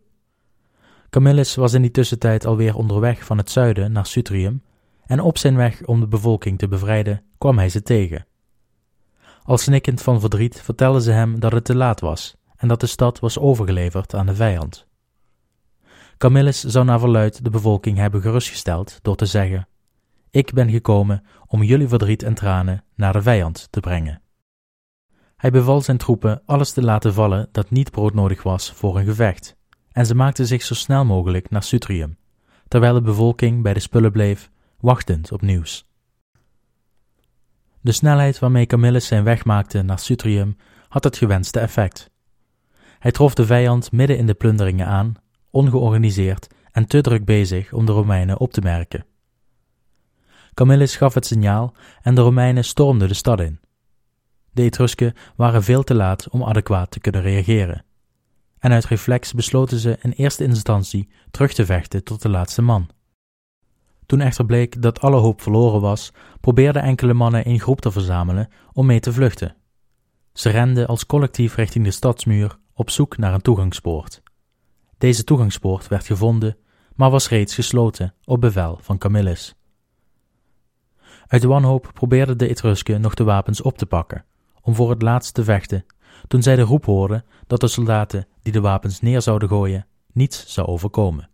Camillus 1.10 1.56
was 1.56 1.74
in 1.74 1.82
die 1.82 1.92
tussentijd 1.92 2.46
alweer 2.46 2.76
onderweg 2.76 3.26
van 3.26 3.38
het 3.38 3.50
zuiden 3.50 3.92
naar 3.92 4.06
Sutrium 4.06 4.62
en 5.06 5.20
op 5.20 5.38
zijn 5.38 5.56
weg 5.56 5.86
om 5.86 6.00
de 6.00 6.08
bevolking 6.08 6.58
te 6.58 6.68
bevrijden 6.68 7.24
kwam 7.38 7.58
hij 7.58 7.70
ze 7.70 7.82
tegen. 7.82 8.26
Al 9.44 9.58
snikkend 9.58 10.02
van 10.02 10.20
verdriet 10.20 10.62
vertelden 10.62 11.02
ze 11.02 11.12
hem 11.12 11.40
dat 11.40 11.52
het 11.52 11.66
te 11.66 11.76
laat 11.76 12.00
was 12.00 12.36
en 12.56 12.68
dat 12.68 12.80
de 12.80 12.88
stad 12.88 13.20
was 13.20 13.40
overgeleverd 13.40 14.14
aan 14.14 14.26
de 14.26 14.36
vijand. 14.36 14.88
Camillus 16.18 16.64
zou 16.64 16.86
naar 16.86 17.00
verluid 17.00 17.44
de 17.44 17.50
bevolking 17.50 17.98
hebben 17.98 18.22
gerustgesteld 18.22 19.00
door 19.02 19.16
te 19.16 19.26
zeggen: 19.26 19.68
Ik 20.32 20.54
ben 20.54 20.70
gekomen 20.70 21.24
om 21.48 21.64
jullie 21.64 21.88
verdriet 21.88 22.24
en 22.24 22.34
tranen 22.34 22.84
naar 22.96 23.14
de 23.14 23.22
vijand 23.22 23.68
te 23.70 23.80
brengen. 23.80 24.22
Hij 25.36 25.52
beval 25.52 25.82
zijn 25.82 25.98
troepen 25.98 26.42
alles 26.46 26.72
te 26.72 26.82
laten 26.82 27.14
vallen 27.14 27.50
dat 27.52 27.70
niet 27.70 27.92
broodnodig 27.92 28.44
was 28.44 28.72
voor 28.72 28.98
een 28.98 29.06
gevecht, 29.06 29.56
en 29.92 30.06
ze 30.06 30.16
maakten 30.16 30.48
zich 30.48 30.64
zo 30.64 30.74
snel 30.74 31.06
mogelijk 31.06 31.50
naar 31.50 31.64
Sutrium, 31.64 32.18
terwijl 32.68 32.94
de 32.94 33.02
bevolking 33.02 33.62
bij 33.62 33.74
de 33.74 33.80
spullen 33.80 34.12
bleef, 34.12 34.52
wachtend 34.86 35.32
op 35.32 35.42
nieuws. 35.42 35.86
De 37.82 37.92
snelheid 37.92 38.40
waarmee 38.40 38.66
Camillus 38.66 39.08
zijn 39.08 39.24
weg 39.24 39.46
maakte 39.46 39.82
naar 39.82 40.00
Sutrium 40.00 40.58
had 40.88 41.04
het 41.04 41.18
gewenste 41.18 41.60
effect. 41.60 42.10
Hij 43.00 43.12
trof 43.12 43.34
de 43.34 43.46
vijand 43.46 43.92
midden 43.92 44.18
in 44.18 44.26
de 44.26 44.34
plunderingen 44.34 44.88
aan, 44.88 45.14
ongeorganiseerd 45.50 46.48
en 46.72 46.88
te 46.88 47.02
druk 47.02 47.26
bezig 47.26 47.74
om 47.74 47.86
de 47.86 47.92
Romeinen 47.92 48.40
op 48.40 48.54
te 48.54 48.62
merken. 48.62 49.06
Camillus 50.54 50.96
gaf 50.96 51.14
het 51.14 51.26
signaal 51.26 51.74
en 52.02 52.16
de 52.16 52.22
Romeinen 52.22 52.66
stormden 52.66 53.08
de 53.08 53.14
stad 53.14 53.40
in. 53.40 53.60
De 54.52 54.62
Etrusken 54.62 55.14
waren 55.36 55.64
veel 55.64 55.84
te 55.84 55.94
laat 55.94 56.30
om 56.30 56.44
adequaat 56.44 56.92
te 56.92 57.00
kunnen 57.00 57.22
reageren. 57.22 57.86
En 58.60 58.72
uit 58.72 58.86
reflex 58.86 59.34
besloten 59.34 59.80
ze 59.80 59.98
in 60.02 60.12
eerste 60.12 60.44
instantie 60.44 61.10
terug 61.32 61.54
te 61.54 61.66
vechten 61.66 62.04
tot 62.04 62.22
de 62.22 62.30
laatste 62.30 62.62
man. 62.62 62.90
Toen 64.06 64.22
echter 64.22 64.46
bleek 64.46 64.82
dat 64.82 65.02
alle 65.02 65.18
hoop 65.18 65.42
verloren 65.42 65.82
was, 65.82 66.12
probeerden 66.42 66.82
enkele 66.82 67.14
mannen 67.14 67.46
in 67.46 67.60
groep 67.60 67.82
te 67.82 67.92
verzamelen 67.92 68.50
om 68.74 68.86
mee 68.86 69.00
te 69.00 69.14
vluchten. 69.14 69.56
Ze 70.34 70.50
renden 70.50 70.88
als 70.88 71.06
collectief 71.06 71.56
richting 71.56 71.86
de 71.86 71.92
stadsmuur 71.92 72.58
op 72.74 72.90
zoek 72.90 73.18
naar 73.18 73.34
een 73.34 73.42
toegangspoort. 73.42 74.22
Deze 74.98 75.24
toegangspoort 75.24 75.88
werd 75.88 76.06
gevonden, 76.06 76.58
maar 76.96 77.10
was 77.10 77.30
reeds 77.30 77.56
gesloten 77.56 78.14
op 78.24 78.42
bevel 78.42 78.80
van 78.82 78.98
Camillus. 78.98 79.56
Uit 81.28 81.44
wanhoop 81.44 81.90
probeerden 81.94 82.38
de 82.38 82.48
Etrusken 82.48 83.02
nog 83.02 83.14
de 83.14 83.24
wapens 83.24 83.62
op 83.62 83.78
te 83.78 83.86
pakken, 83.86 84.26
om 84.62 84.76
voor 84.76 84.90
het 84.90 85.02
laatst 85.02 85.34
te 85.34 85.44
vechten, 85.44 85.86
toen 86.28 86.42
zij 86.42 86.56
de 86.56 86.62
roep 86.62 86.86
hoorden 86.86 87.26
dat 87.48 87.60
de 87.60 87.68
soldaten 87.68 88.28
die 88.42 88.54
de 88.54 88.62
wapens 88.62 89.02
neer 89.02 89.22
zouden 89.22 89.50
gooien, 89.50 89.88
niets 90.12 90.54
zou 90.54 90.68
overkomen. 90.68 91.30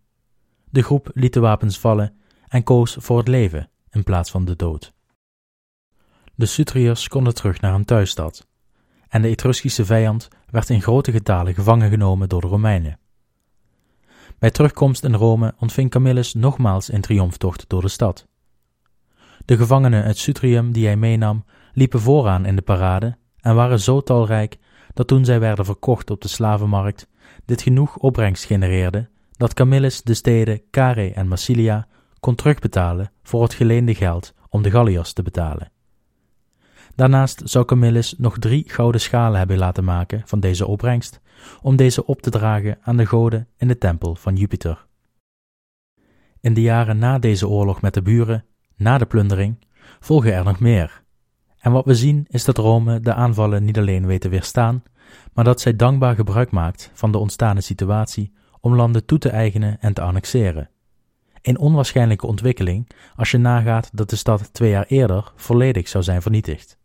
De 0.70 0.82
groep 0.82 1.12
liet 1.13 1.34
de 1.34 1.40
wapens 1.40 1.80
vallen 1.80 2.16
en 2.51 2.63
koos 2.63 2.96
voor 3.00 3.17
het 3.17 3.27
leven 3.27 3.70
in 3.89 4.03
plaats 4.03 4.31
van 4.31 4.46
de 4.46 4.55
dood. 4.55 4.93
De 6.36 6.46
Sutriërs 6.46 7.08
konden 7.08 7.34
terug 7.34 7.62
naar 7.62 7.72
hun 7.72 7.86
thuisstad, 7.86 8.48
en 9.08 9.22
de 9.22 9.27
Etruskische 9.27 9.86
vijand 9.86 10.27
werd 10.50 10.70
in 10.70 10.81
grote 10.81 11.12
getalen 11.12 11.53
gevangen 11.53 11.89
genomen 11.89 12.29
door 12.29 12.41
de 12.41 12.48
Romeinen. 12.48 13.00
Bij 14.39 14.51
terugkomst 14.51 15.03
in 15.03 15.13
Rome 15.13 15.53
ontving 15.60 15.89
Camillus 15.89 16.34
nogmaals 16.34 16.91
een 16.91 17.01
triomftocht 17.01 17.65
door 17.67 17.81
de 17.81 17.88
stad. 17.88 18.27
De 19.46 19.58
gevangenen 19.58 20.03
uit 20.03 20.17
Sutrium 20.17 20.72
die 20.72 20.86
hij 20.86 20.98
meenam, 20.98 21.46
liepen 21.74 22.00
vooraan 22.00 22.46
in 22.46 22.55
de 22.55 22.62
parade 22.62 23.17
en 23.39 23.55
waren 23.55 23.79
zo 23.79 24.01
talrijk 24.01 24.58
dat 24.93 25.08
toen 25.08 25.25
zij 25.25 25.39
werden 25.39 25.65
verkocht 25.65 26.10
op 26.10 26.22
de 26.22 26.27
slavenmarkt, 26.27 27.08
dit 27.46 27.62
genoeg 27.62 27.98
opbrengst 27.98 28.43
genereerde 28.43 29.10
dat 29.31 29.53
Camillus 29.53 30.01
de 30.01 30.13
steden 30.13 30.62
Care 30.70 31.13
en 31.13 31.27
Massilia 31.27 31.88
kon 32.22 32.36
terugbetalen 32.36 33.12
voor 33.24 33.44
het 33.44 33.54
geleende 33.54 33.96
geld 33.96 34.34
om 34.50 34.62
de 34.62 34.72
Galliërs 34.72 35.13
te 35.13 35.24
betalen. 35.24 35.72
Daarnaast 36.96 37.42
zou 37.44 37.66
Camillus 37.66 38.16
nog 38.18 38.38
drie 38.40 38.70
gouden 38.70 39.01
schalen 39.01 39.38
hebben 39.38 39.58
laten 39.58 39.84
maken 39.84 40.22
van 40.25 40.40
deze 40.40 40.68
opbrengst, 40.68 41.20
om 41.62 41.75
deze 41.75 42.06
op 42.06 42.22
te 42.22 42.30
dragen 42.30 42.78
aan 42.82 42.98
de 42.98 43.06
goden 43.06 43.48
in 43.58 43.68
de 43.68 43.78
tempel 43.78 44.16
van 44.16 44.36
Jupiter. 44.36 44.86
In 46.40 46.54
de 46.54 46.62
jaren 46.62 46.98
na 46.98 47.20
deze 47.20 47.48
oorlog 47.48 47.82
met 47.82 47.94
de 47.94 48.01
buren, 48.01 48.46
na 48.75 48.98
de 48.98 49.06
plundering, 49.06 49.66
volgen 50.00 50.34
er 50.34 50.44
nog 50.44 50.60
meer. 50.60 51.04
En 51.60 51.72
wat 51.72 51.86
we 51.86 51.96
zien 51.96 52.25
is 52.30 52.46
dat 52.46 52.58
Rome 52.58 53.00
de 53.00 53.13
aanvallen 53.13 53.63
niet 53.63 53.78
alleen 53.78 54.06
weet 54.06 54.22
te 54.22 54.30
weerstaan, 54.30 54.84
maar 55.34 55.44
dat 55.44 55.62
zij 55.62 55.75
dankbaar 55.75 56.16
gebruik 56.16 56.51
maakt 56.51 56.92
van 56.94 57.12
de 57.12 57.18
ontstane 57.18 57.62
situatie 57.62 58.34
om 58.60 58.75
landen 58.75 59.06
toe 59.06 59.18
te 59.18 59.30
eigenen 59.30 59.80
en 59.80 59.94
te 59.94 60.01
annexeren. 60.01 60.70
Een 61.42 61.58
onwaarschijnlijke 61.58 62.28
ontwikkeling 62.28 62.90
als 63.16 63.32
je 63.32 63.38
nagaat 63.38 63.90
dat 63.94 64.10
de 64.10 64.16
stad 64.16 64.54
twee 64.54 64.70
jaar 64.70 64.86
eerder 64.86 65.32
volledig 65.36 65.88
zou 65.88 66.04
zijn 66.04 66.22
vernietigd. 66.22 66.80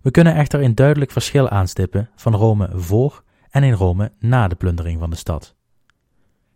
We 0.00 0.10
kunnen 0.10 0.34
echter 0.34 0.62
een 0.62 0.74
duidelijk 0.74 1.10
verschil 1.10 1.48
aanstippen 1.48 2.10
van 2.16 2.34
Rome 2.34 2.70
voor 2.74 3.22
en 3.50 3.62
in 3.62 3.72
Rome 3.72 4.12
na 4.18 4.48
de 4.48 4.54
plundering 4.54 5.00
van 5.00 5.10
de 5.10 5.16
stad. 5.16 5.54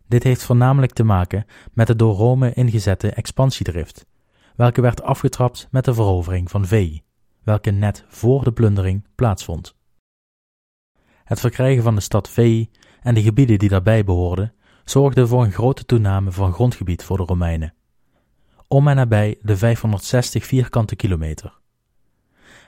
Dit 0.07 0.23
heeft 0.23 0.43
voornamelijk 0.43 0.93
te 0.93 1.03
maken 1.03 1.45
met 1.73 1.87
de 1.87 1.95
door 1.95 2.15
Rome 2.15 2.53
ingezette 2.53 3.11
expansiedrift, 3.11 4.05
welke 4.55 4.81
werd 4.81 5.01
afgetrapt 5.01 5.67
met 5.71 5.85
de 5.85 5.93
verovering 5.93 6.49
van 6.49 6.65
Veii, 6.65 7.03
welke 7.43 7.71
net 7.71 8.05
voor 8.07 8.43
de 8.43 8.51
plundering 8.51 9.07
plaatsvond. 9.15 9.75
Het 11.23 11.39
verkrijgen 11.39 11.83
van 11.83 11.95
de 11.95 12.01
stad 12.01 12.29
Veii 12.29 12.69
en 13.01 13.13
de 13.13 13.21
gebieden 13.21 13.59
die 13.59 13.69
daarbij 13.69 14.03
behoorden 14.03 14.53
zorgde 14.91 15.27
voor 15.27 15.43
een 15.43 15.51
grote 15.51 15.85
toename 15.85 16.31
van 16.31 16.53
grondgebied 16.53 17.03
voor 17.03 17.17
de 17.17 17.23
Romeinen. 17.23 17.73
Om 18.67 18.87
en 18.87 18.95
nabij 18.95 19.37
de 19.41 19.57
560 19.57 20.45
vierkante 20.45 20.95
kilometer. 20.95 21.59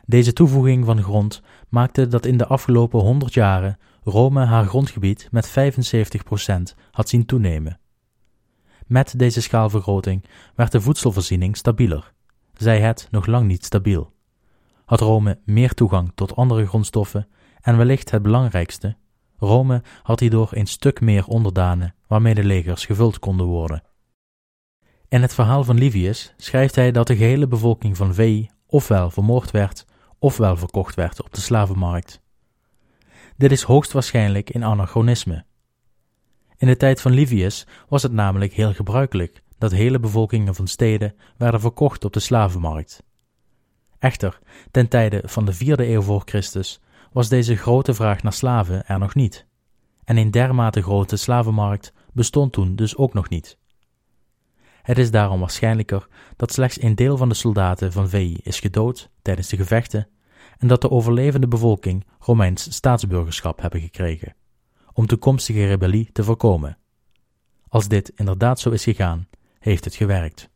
Deze 0.05 0.33
toevoeging 0.33 0.85
van 0.85 1.03
grond 1.03 1.41
maakte 1.69 2.07
dat 2.07 2.25
in 2.25 2.37
de 2.37 2.47
afgelopen 2.47 2.99
100 2.99 3.33
jaren 3.33 3.77
Rome 4.03 4.45
haar 4.45 4.65
grondgebied 4.65 5.27
met 5.31 5.49
75% 5.49 5.53
had 6.91 7.09
zien 7.09 7.25
toenemen. 7.25 7.79
Met 8.87 9.19
deze 9.19 9.41
schaalvergroting 9.41 10.25
werd 10.55 10.71
de 10.71 10.81
voedselvoorziening 10.81 11.57
stabieler, 11.57 12.13
zij 12.53 12.79
het 12.79 13.07
nog 13.11 13.25
lang 13.25 13.47
niet 13.47 13.65
stabiel. 13.65 14.13
Had 14.85 14.99
Rome 14.99 15.39
meer 15.45 15.73
toegang 15.73 16.11
tot 16.15 16.35
andere 16.35 16.65
grondstoffen 16.65 17.27
en 17.61 17.77
wellicht 17.77 18.11
het 18.11 18.21
belangrijkste, 18.21 18.95
Rome 19.43 19.83
had 20.03 20.19
hierdoor 20.19 20.49
een 20.51 20.67
stuk 20.67 21.01
meer 21.01 21.25
onderdanen 21.27 21.95
waarmee 22.07 22.33
de 22.33 22.43
legers 22.43 22.85
gevuld 22.85 23.19
konden 23.19 23.45
worden. 23.45 23.83
In 25.07 25.21
het 25.21 25.33
verhaal 25.33 25.63
van 25.63 25.77
Livius 25.77 26.33
schrijft 26.37 26.75
hij 26.75 26.91
dat 26.91 27.07
de 27.07 27.15
gehele 27.15 27.47
bevolking 27.47 27.97
van 27.97 28.13
Veii 28.13 28.49
ofwel 28.67 29.09
vermoord 29.09 29.51
werd, 29.51 29.85
ofwel 30.19 30.57
verkocht 30.57 30.95
werd 30.95 31.23
op 31.23 31.33
de 31.33 31.41
slavenmarkt. 31.41 32.21
Dit 33.37 33.51
is 33.51 33.61
hoogstwaarschijnlijk 33.61 34.53
een 34.53 34.63
anachronisme. 34.63 35.45
In 36.57 36.67
de 36.67 36.77
tijd 36.77 37.01
van 37.01 37.11
Livius 37.11 37.67
was 37.87 38.03
het 38.03 38.11
namelijk 38.11 38.53
heel 38.53 38.73
gebruikelijk 38.73 39.43
dat 39.57 39.71
hele 39.71 39.99
bevolkingen 39.99 40.55
van 40.55 40.67
steden 40.67 41.15
werden 41.37 41.59
verkocht 41.59 42.05
op 42.05 42.13
de 42.13 42.19
slavenmarkt. 42.19 43.03
Echter, 43.99 44.39
ten 44.71 44.87
tijde 44.87 45.21
van 45.25 45.45
de 45.45 45.53
vierde 45.53 45.87
eeuw 45.87 46.01
voor 46.01 46.21
Christus 46.25 46.81
was 47.13 47.29
deze 47.29 47.55
grote 47.55 47.93
vraag 47.93 48.23
naar 48.23 48.33
slaven 48.33 48.85
er 48.85 48.99
nog 48.99 49.15
niet, 49.15 49.45
en 50.03 50.17
een 50.17 50.31
dermate 50.31 50.81
grote 50.81 51.15
slavenmarkt 51.15 51.93
bestond 52.13 52.53
toen 52.53 52.75
dus 52.75 52.95
ook 52.95 53.13
nog 53.13 53.29
niet. 53.29 53.57
Het 54.81 54.97
is 54.97 55.11
daarom 55.11 55.39
waarschijnlijker 55.39 56.07
dat 56.35 56.53
slechts 56.53 56.81
een 56.81 56.95
deel 56.95 57.17
van 57.17 57.29
de 57.29 57.35
soldaten 57.35 57.91
van 57.91 58.09
Veii 58.09 58.39
is 58.43 58.59
gedood 58.59 59.09
tijdens 59.21 59.47
de 59.47 59.57
gevechten 59.57 60.07
en 60.57 60.67
dat 60.67 60.81
de 60.81 60.89
overlevende 60.89 61.47
bevolking 61.47 62.05
Romeins 62.19 62.75
staatsburgerschap 62.75 63.61
hebben 63.61 63.81
gekregen, 63.81 64.35
om 64.93 65.05
toekomstige 65.05 65.67
rebellie 65.67 66.09
te 66.11 66.23
voorkomen. 66.23 66.77
Als 67.67 67.87
dit 67.87 68.09
inderdaad 68.09 68.59
zo 68.59 68.69
is 68.69 68.83
gegaan, 68.83 69.27
heeft 69.59 69.85
het 69.85 69.95
gewerkt. 69.95 70.51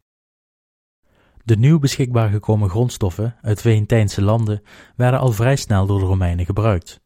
De 1.48 1.58
nieuw 1.58 1.80
beschikbaar 1.80 2.30
gekomen 2.30 2.70
grondstoffen 2.70 3.36
uit 3.42 3.62
Veentijnse 3.62 4.22
landen 4.22 4.62
werden 4.96 5.20
al 5.20 5.32
vrij 5.32 5.56
snel 5.56 5.86
door 5.86 6.00
de 6.00 6.06
Romeinen 6.06 6.46
gebruikt. 6.46 7.01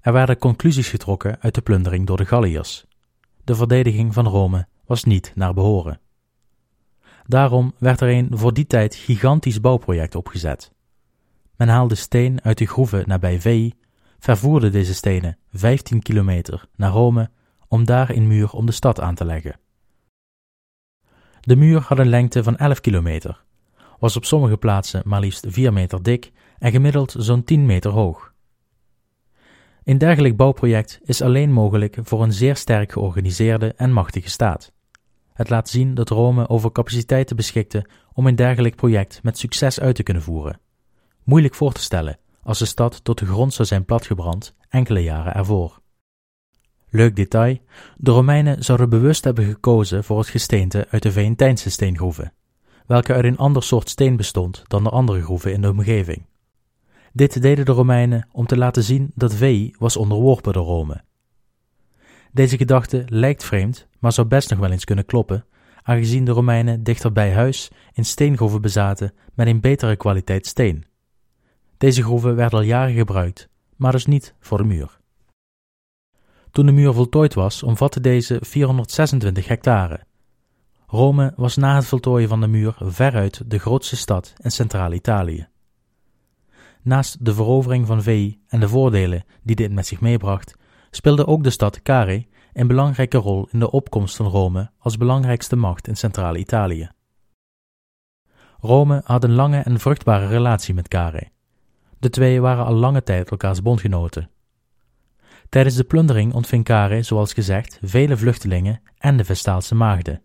Er 0.00 0.12
werden 0.12 0.38
conclusies 0.38 0.88
getrokken 0.88 1.40
uit 1.40 1.54
de 1.54 1.60
plundering 1.60 2.06
door 2.06 2.16
de 2.16 2.24
Galliërs. 2.24 2.86
De 3.44 3.54
verdediging 3.54 4.14
van 4.14 4.26
Rome 4.26 4.66
was 4.86 5.04
niet 5.04 5.32
naar 5.34 5.54
behoren. 5.54 6.00
Daarom 7.26 7.74
werd 7.78 8.00
er 8.00 8.08
een 8.08 8.28
voor 8.30 8.54
die 8.54 8.66
tijd 8.66 8.94
gigantisch 8.94 9.60
bouwproject 9.60 10.14
opgezet. 10.14 10.72
Men 11.56 11.68
haalde 11.68 11.94
steen 11.94 12.42
uit 12.42 12.58
de 12.58 12.66
groeven 12.66 13.08
nabij 13.08 13.40
Veii, 13.40 13.74
vervoerde 14.18 14.70
deze 14.70 14.94
stenen 14.94 15.38
15 15.52 16.02
kilometer 16.02 16.68
naar 16.76 16.92
Rome 16.92 17.30
om 17.68 17.84
daar 17.84 18.10
een 18.10 18.26
muur 18.26 18.50
om 18.50 18.66
de 18.66 18.72
stad 18.72 19.00
aan 19.00 19.14
te 19.14 19.24
leggen. 19.24 19.60
De 21.40 21.56
muur 21.56 21.80
had 21.80 21.98
een 21.98 22.08
lengte 22.08 22.42
van 22.42 22.56
11 22.56 22.80
kilometer, 22.80 23.46
was 23.98 24.16
op 24.16 24.24
sommige 24.24 24.56
plaatsen 24.56 25.02
maar 25.04 25.20
liefst 25.20 25.46
4 25.48 25.72
meter 25.72 26.02
dik 26.02 26.32
en 26.58 26.70
gemiddeld 26.70 27.14
zo'n 27.18 27.44
10 27.44 27.66
meter 27.66 27.90
hoog. 27.90 28.32
Een 29.84 29.98
dergelijk 29.98 30.36
bouwproject 30.36 31.00
is 31.04 31.22
alleen 31.22 31.52
mogelijk 31.52 31.96
voor 32.02 32.22
een 32.22 32.32
zeer 32.32 32.56
sterk 32.56 32.92
georganiseerde 32.92 33.74
en 33.76 33.92
machtige 33.92 34.30
staat. 34.30 34.72
Het 35.32 35.50
laat 35.50 35.68
zien 35.68 35.94
dat 35.94 36.08
Rome 36.08 36.48
over 36.48 36.72
capaciteiten 36.72 37.36
beschikte 37.36 37.86
om 38.12 38.26
een 38.26 38.36
dergelijk 38.36 38.76
project 38.76 39.20
met 39.22 39.38
succes 39.38 39.80
uit 39.80 39.94
te 39.94 40.02
kunnen 40.02 40.22
voeren. 40.22 40.60
Moeilijk 41.24 41.54
voor 41.54 41.72
te 41.72 41.82
stellen 41.82 42.18
als 42.42 42.58
de 42.58 42.64
stad 42.64 43.04
tot 43.04 43.18
de 43.18 43.26
grond 43.26 43.54
zou 43.54 43.68
zijn 43.68 43.84
platgebrand 43.84 44.54
enkele 44.68 45.02
jaren 45.02 45.34
ervoor. 45.34 45.80
Leuk 46.90 47.16
detail: 47.16 47.58
de 47.96 48.10
Romeinen 48.10 48.64
zouden 48.64 48.88
bewust 48.88 49.24
hebben 49.24 49.44
gekozen 49.44 50.04
voor 50.04 50.18
het 50.18 50.28
gesteente 50.28 50.86
uit 50.90 51.02
de 51.02 51.12
Veentijnse 51.12 51.70
steengroeven, 51.70 52.32
welke 52.88 53.12
uit 53.12 53.24
een 53.24 53.36
ander 53.36 53.62
soort 53.62 53.88
steen 53.88 54.16
bestond 54.16 54.62
dan 54.66 54.82
de 54.82 54.90
andere 54.90 55.22
groeven 55.22 55.52
in 55.52 55.60
de 55.60 55.70
omgeving. 55.70 56.26
Dit 57.12 57.42
deden 57.42 57.64
de 57.64 57.72
Romeinen 57.72 58.28
om 58.32 58.46
te 58.46 58.56
laten 58.56 58.82
zien 58.82 59.10
dat 59.14 59.34
Veii 59.34 59.74
was 59.78 59.96
onderworpen 59.96 60.52
door 60.52 60.64
Rome. 60.64 61.04
Deze 62.32 62.56
gedachte 62.56 63.04
lijkt 63.06 63.44
vreemd, 63.44 63.86
maar 63.98 64.12
zou 64.12 64.26
best 64.26 64.50
nog 64.50 64.58
wel 64.58 64.70
eens 64.70 64.84
kunnen 64.84 65.06
kloppen, 65.06 65.44
aangezien 65.82 66.24
de 66.24 66.30
Romeinen 66.30 66.82
dichter 66.82 67.12
bij 67.12 67.32
huis 67.32 67.70
in 67.92 68.04
steengroeven 68.04 68.60
bezaten 68.60 69.14
met 69.34 69.46
een 69.46 69.60
betere 69.60 69.96
kwaliteit 69.96 70.46
steen. 70.46 70.84
Deze 71.78 72.02
groeven 72.02 72.36
werden 72.36 72.58
al 72.58 72.64
jaren 72.64 72.94
gebruikt, 72.94 73.48
maar 73.76 73.92
dus 73.92 74.06
niet 74.06 74.34
voor 74.40 74.58
de 74.58 74.64
muur. 74.64 74.98
Toen 76.50 76.66
de 76.66 76.72
muur 76.72 76.92
voltooid 76.92 77.34
was, 77.34 77.62
omvatte 77.62 78.00
deze 78.00 78.38
426 78.40 79.48
hectare. 79.48 80.06
Rome 80.90 81.32
was 81.36 81.56
na 81.56 81.74
het 81.74 81.86
voltooien 81.86 82.28
van 82.28 82.40
de 82.40 82.46
muur 82.46 82.76
veruit 82.78 83.50
de 83.50 83.58
grootste 83.58 83.96
stad 83.96 84.32
in 84.42 84.50
Centraal-Italië. 84.50 85.48
Naast 86.82 87.24
de 87.24 87.34
verovering 87.34 87.86
van 87.86 88.02
Veii 88.02 88.40
en 88.46 88.60
de 88.60 88.68
voordelen 88.68 89.24
die 89.42 89.56
dit 89.56 89.72
met 89.72 89.86
zich 89.86 90.00
meebracht, 90.00 90.56
speelde 90.90 91.26
ook 91.26 91.44
de 91.44 91.50
stad 91.50 91.82
Carre 91.82 92.26
een 92.52 92.66
belangrijke 92.66 93.18
rol 93.18 93.48
in 93.50 93.58
de 93.58 93.70
opkomst 93.70 94.16
van 94.16 94.26
Rome 94.26 94.70
als 94.78 94.96
belangrijkste 94.96 95.56
macht 95.56 95.88
in 95.88 95.96
Centraal-Italië. 95.96 96.90
Rome 98.60 99.00
had 99.04 99.24
een 99.24 99.34
lange 99.34 99.58
en 99.58 99.80
vruchtbare 99.80 100.26
relatie 100.26 100.74
met 100.74 100.88
Carre. 100.88 101.30
De 101.98 102.10
twee 102.10 102.40
waren 102.40 102.64
al 102.64 102.74
lange 102.74 103.02
tijd 103.02 103.30
elkaars 103.30 103.62
bondgenoten. 103.62 104.30
Tijdens 105.48 105.74
de 105.74 105.84
plundering 105.84 106.34
ontving 106.34 106.64
Carre, 106.64 107.02
zoals 107.02 107.32
gezegd, 107.32 107.78
vele 107.82 108.16
vluchtelingen 108.16 108.80
en 108.98 109.16
de 109.16 109.24
Vestaalse 109.24 109.74
maagden. 109.74 110.22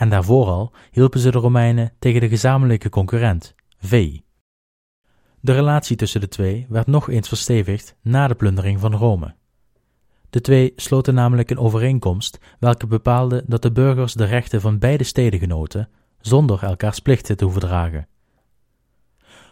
En 0.00 0.08
daarvoor 0.08 0.46
al 0.46 0.72
hielpen 0.90 1.20
ze 1.20 1.30
de 1.30 1.38
Romeinen 1.38 1.92
tegen 1.98 2.20
de 2.20 2.28
gezamenlijke 2.28 2.88
concurrent, 2.88 3.54
Veii. 3.78 4.24
De 5.40 5.52
relatie 5.52 5.96
tussen 5.96 6.20
de 6.20 6.28
twee 6.28 6.66
werd 6.68 6.86
nog 6.86 7.10
eens 7.10 7.28
verstevigd 7.28 7.96
na 8.02 8.28
de 8.28 8.34
plundering 8.34 8.80
van 8.80 8.94
Rome. 8.94 9.34
De 10.30 10.40
twee 10.40 10.72
sloten 10.76 11.14
namelijk 11.14 11.50
een 11.50 11.58
overeenkomst 11.58 12.38
welke 12.58 12.86
bepaalde 12.86 13.44
dat 13.46 13.62
de 13.62 13.72
burgers 13.72 14.14
de 14.14 14.24
rechten 14.24 14.60
van 14.60 14.78
beide 14.78 15.04
steden 15.04 15.40
genoten, 15.40 15.88
zonder 16.20 16.62
elkaars 16.62 16.98
plichten 16.98 17.36
te 17.36 17.44
hoeven 17.44 17.62
dragen. 17.62 18.08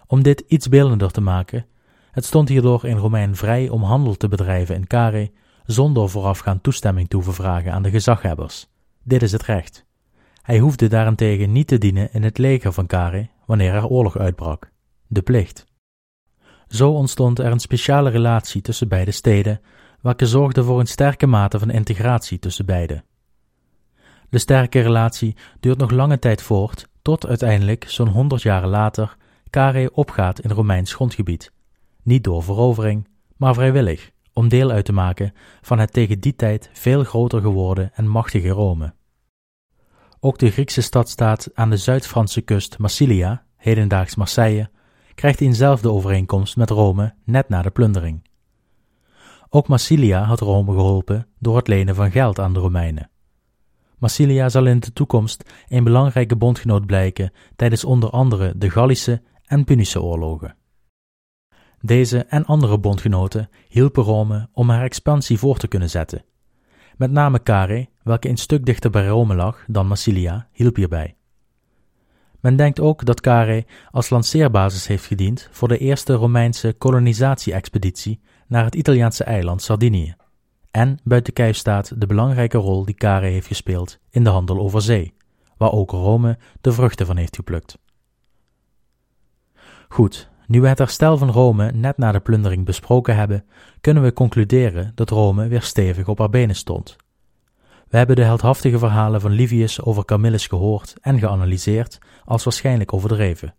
Om 0.06 0.22
dit 0.22 0.44
iets 0.46 0.68
beeldender 0.68 1.10
te 1.10 1.20
maken, 1.20 1.66
het 2.10 2.24
stond 2.24 2.48
hierdoor 2.48 2.84
een 2.84 2.98
Romein 2.98 3.36
vrij 3.36 3.68
om 3.68 3.82
handel 3.82 4.14
te 4.14 4.28
bedrijven 4.28 4.74
in 4.74 4.86
Carre, 4.86 5.32
zonder 5.64 6.08
voorafgaand 6.08 6.62
toestemming 6.62 7.08
toe 7.08 7.22
te 7.22 7.32
vragen 7.32 7.72
aan 7.72 7.82
de 7.82 7.90
gezaghebbers. 7.90 8.68
Dit 9.02 9.22
is 9.22 9.32
het 9.32 9.42
recht. 9.42 9.86
Hij 10.48 10.58
hoefde 10.58 10.88
daarentegen 10.88 11.52
niet 11.52 11.66
te 11.66 11.78
dienen 11.78 12.12
in 12.12 12.22
het 12.22 12.38
leger 12.38 12.72
van 12.72 12.86
Carre 12.86 13.28
wanneer 13.46 13.74
er 13.74 13.86
oorlog 13.86 14.18
uitbrak. 14.18 14.70
De 15.06 15.22
plicht. 15.22 15.66
Zo 16.68 16.90
ontstond 16.90 17.38
er 17.38 17.52
een 17.52 17.60
speciale 17.60 18.10
relatie 18.10 18.60
tussen 18.60 18.88
beide 18.88 19.10
steden, 19.10 19.60
welke 20.00 20.26
zorgde 20.26 20.64
voor 20.64 20.80
een 20.80 20.86
sterke 20.86 21.26
mate 21.26 21.58
van 21.58 21.70
integratie 21.70 22.38
tussen 22.38 22.66
beide. 22.66 23.04
De 24.28 24.38
sterke 24.38 24.80
relatie 24.80 25.36
duurt 25.60 25.78
nog 25.78 25.90
lange 25.90 26.18
tijd 26.18 26.42
voort, 26.42 26.88
tot 27.02 27.26
uiteindelijk, 27.26 27.84
zo'n 27.88 28.08
honderd 28.08 28.42
jaren 28.42 28.68
later, 28.68 29.16
Carre 29.50 29.94
opgaat 29.94 30.40
in 30.40 30.50
Romeins 30.50 30.94
grondgebied. 30.94 31.52
Niet 32.02 32.24
door 32.24 32.42
verovering, 32.42 33.08
maar 33.36 33.54
vrijwillig, 33.54 34.10
om 34.32 34.48
deel 34.48 34.70
uit 34.70 34.84
te 34.84 34.92
maken 34.92 35.32
van 35.60 35.78
het 35.78 35.92
tegen 35.92 36.20
die 36.20 36.36
tijd 36.36 36.70
veel 36.72 37.04
groter 37.04 37.40
geworden 37.40 37.90
en 37.94 38.08
machtige 38.08 38.48
Rome. 38.48 38.96
Ook 40.20 40.38
de 40.38 40.50
Griekse 40.50 40.80
stadstaat 40.80 41.50
aan 41.54 41.70
de 41.70 41.76
Zuid-Franse 41.76 42.40
kust 42.40 42.78
Massilia, 42.78 43.44
hedendaags 43.56 44.14
Marseille, 44.14 44.70
krijgt 45.14 45.40
eenzelfde 45.40 45.90
overeenkomst 45.90 46.56
met 46.56 46.70
Rome 46.70 47.14
net 47.24 47.48
na 47.48 47.62
de 47.62 47.70
plundering. 47.70 48.28
Ook 49.48 49.68
Massilia 49.68 50.22
had 50.22 50.40
Rome 50.40 50.72
geholpen 50.72 51.26
door 51.38 51.56
het 51.56 51.68
lenen 51.68 51.94
van 51.94 52.10
geld 52.10 52.38
aan 52.38 52.52
de 52.52 52.60
Romeinen. 52.60 53.10
Massilia 53.98 54.48
zal 54.48 54.66
in 54.66 54.80
de 54.80 54.92
toekomst 54.92 55.52
een 55.68 55.84
belangrijke 55.84 56.36
bondgenoot 56.36 56.86
blijken 56.86 57.32
tijdens 57.56 57.84
onder 57.84 58.10
andere 58.10 58.52
de 58.56 58.70
Gallische 58.70 59.22
en 59.44 59.64
Punische 59.64 60.02
oorlogen. 60.02 60.56
Deze 61.80 62.24
en 62.24 62.44
andere 62.44 62.78
bondgenoten 62.78 63.50
hielpen 63.68 64.02
Rome 64.02 64.48
om 64.52 64.68
haar 64.68 64.84
expansie 64.84 65.38
voor 65.38 65.58
te 65.58 65.68
kunnen 65.68 65.90
zetten. 65.90 66.24
Met 66.98 67.10
name 67.10 67.42
Carre, 67.42 67.88
welke 68.02 68.28
een 68.28 68.36
stuk 68.36 68.66
dichter 68.66 68.90
bij 68.90 69.06
Rome 69.06 69.34
lag 69.34 69.64
dan 69.66 69.86
Massilia, 69.86 70.48
hielp 70.52 70.76
hierbij. 70.76 71.16
Men 72.40 72.56
denkt 72.56 72.80
ook 72.80 73.04
dat 73.04 73.20
Carre 73.20 73.66
als 73.90 74.10
lanceerbasis 74.10 74.86
heeft 74.86 75.04
gediend 75.04 75.48
voor 75.50 75.68
de 75.68 75.78
eerste 75.78 76.12
Romeinse 76.12 76.74
kolonisatie-expeditie 76.78 78.20
naar 78.46 78.64
het 78.64 78.74
Italiaanse 78.74 79.24
eiland 79.24 79.62
Sardinië, 79.62 80.14
en 80.70 80.98
buiten 81.04 81.32
kijf 81.32 81.56
staat 81.56 82.00
de 82.00 82.06
belangrijke 82.06 82.58
rol 82.58 82.84
die 82.84 82.94
Carre 82.94 83.26
heeft 83.26 83.46
gespeeld 83.46 83.98
in 84.10 84.24
de 84.24 84.30
handel 84.30 84.58
over 84.58 84.82
zee, 84.82 85.14
waar 85.56 85.72
ook 85.72 85.90
Rome 85.90 86.38
de 86.60 86.72
vruchten 86.72 87.06
van 87.06 87.16
heeft 87.16 87.36
geplukt. 87.36 87.78
Goed, 89.88 90.28
nu 90.48 90.60
we 90.60 90.68
het 90.68 90.78
herstel 90.78 91.18
van 91.18 91.30
Rome 91.30 91.72
net 91.72 91.98
na 91.98 92.12
de 92.12 92.20
plundering 92.20 92.64
besproken 92.64 93.16
hebben, 93.16 93.44
kunnen 93.80 94.02
we 94.02 94.12
concluderen 94.12 94.92
dat 94.94 95.10
Rome 95.10 95.48
weer 95.48 95.62
stevig 95.62 96.08
op 96.08 96.18
haar 96.18 96.28
benen 96.28 96.56
stond. 96.56 96.96
We 97.88 97.96
hebben 97.96 98.16
de 98.16 98.24
heldhaftige 98.24 98.78
verhalen 98.78 99.20
van 99.20 99.30
Livius 99.30 99.82
over 99.82 100.04
Camillus 100.04 100.46
gehoord 100.46 100.94
en 101.00 101.18
geanalyseerd 101.18 101.98
als 102.24 102.44
waarschijnlijk 102.44 102.92
overdreven. 102.92 103.54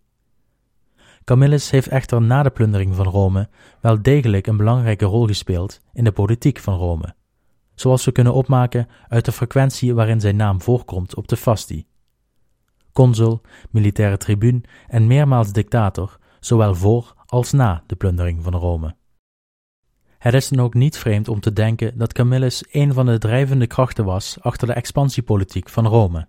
Camillus 1.24 1.70
heeft 1.70 1.88
echter 1.88 2.22
na 2.22 2.44
de 2.44 2.50
plundering 2.50 2.96
van 2.96 3.08
Rome 3.08 3.50
wel 3.82 4.02
degelijk 4.02 4.48
een 4.48 4.58
belangrijke 4.58 5.06
rol 5.06 5.28
gespeeld 5.28 5.82
in 5.94 6.04
de 6.04 6.12
politiek 6.12 6.60
van 6.60 6.78
Rome, 6.78 7.16
zoals 7.76 8.06
we 8.06 8.12
kunnen 8.12 8.34
opmaken 8.34 8.88
uit 9.08 9.26
de 9.26 9.32
frequentie 9.32 9.94
waarin 9.94 10.20
zijn 10.20 10.36
naam 10.36 10.62
voorkomt 10.62 11.16
op 11.16 11.28
de 11.28 11.38
Fasti. 11.38 11.88
Consul, 12.94 13.42
militaire 13.70 14.18
tribuun 14.18 14.64
en 14.88 15.08
meermaals 15.08 15.52
dictator, 15.52 16.18
zowel 16.40 16.76
voor 16.76 17.14
als 17.26 17.52
na 17.52 17.84
de 17.86 17.96
plundering 17.96 18.44
van 18.44 18.56
Rome. 18.56 18.96
Het 20.18 20.34
is 20.34 20.50
dan 20.50 20.60
ook 20.66 20.74
niet 20.74 20.98
vreemd 20.98 21.28
om 21.28 21.40
te 21.40 21.54
denken 21.54 21.98
dat 21.98 22.14
Camillus 22.14 22.64
een 22.72 22.94
van 22.94 23.06
de 23.06 23.18
drijvende 23.18 23.68
krachten 23.68 24.06
was 24.06 24.38
achter 24.42 24.68
de 24.68 24.74
expansiepolitiek 24.74 25.70
van 25.70 25.88
Rome. 25.88 26.28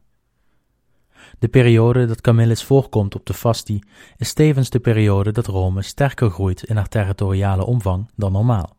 De 1.38 1.49
periode 1.49 2.07
dat 2.07 2.20
Camillus 2.20 2.64
voorkomt 2.64 3.14
op 3.14 3.27
de 3.27 3.35
Fasti 3.35 3.83
is 4.16 4.33
tevens 4.33 4.70
de 4.70 4.81
periode 4.81 5.33
dat 5.33 5.46
Rome 5.46 5.83
sterker 5.83 6.31
groeit 6.31 6.62
in 6.62 6.77
haar 6.77 6.88
territoriale 6.88 7.64
omvang 7.64 8.11
dan 8.16 8.33
normaal. 8.33 8.77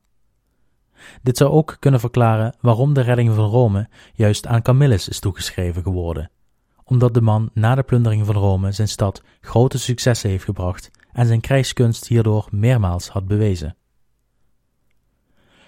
Dit 1.22 1.38
zou 1.38 1.52
ook 1.52 1.78
kunnen 1.80 2.00
verklaren 2.00 2.56
waarom 2.60 2.94
de 2.94 3.02
redding 3.02 3.36
van 3.36 3.50
Rome 3.50 3.89
juist 4.13 4.48
aan 4.48 4.62
Camillus 4.62 5.10
is 5.10 5.20
toegeschreven 5.20 5.84
geworden, 5.84 6.32
omdat 6.84 7.13
de 7.13 7.22
man 7.22 7.50
na 7.54 7.76
de 7.76 7.84
plundering 7.84 8.26
van 8.26 8.36
Rome 8.36 8.72
zijn 8.72 8.88
stad 8.88 9.24
grote 9.41 9.80
successen 9.80 10.30
heeft 10.30 10.44
gebracht 10.44 10.91
en 11.13 11.26
zijn 11.26 11.41
krijgskunst 11.41 12.08
hierdoor 12.08 12.47
meermaals 12.52 13.08
had 13.08 13.28
bewezen. 13.28 13.76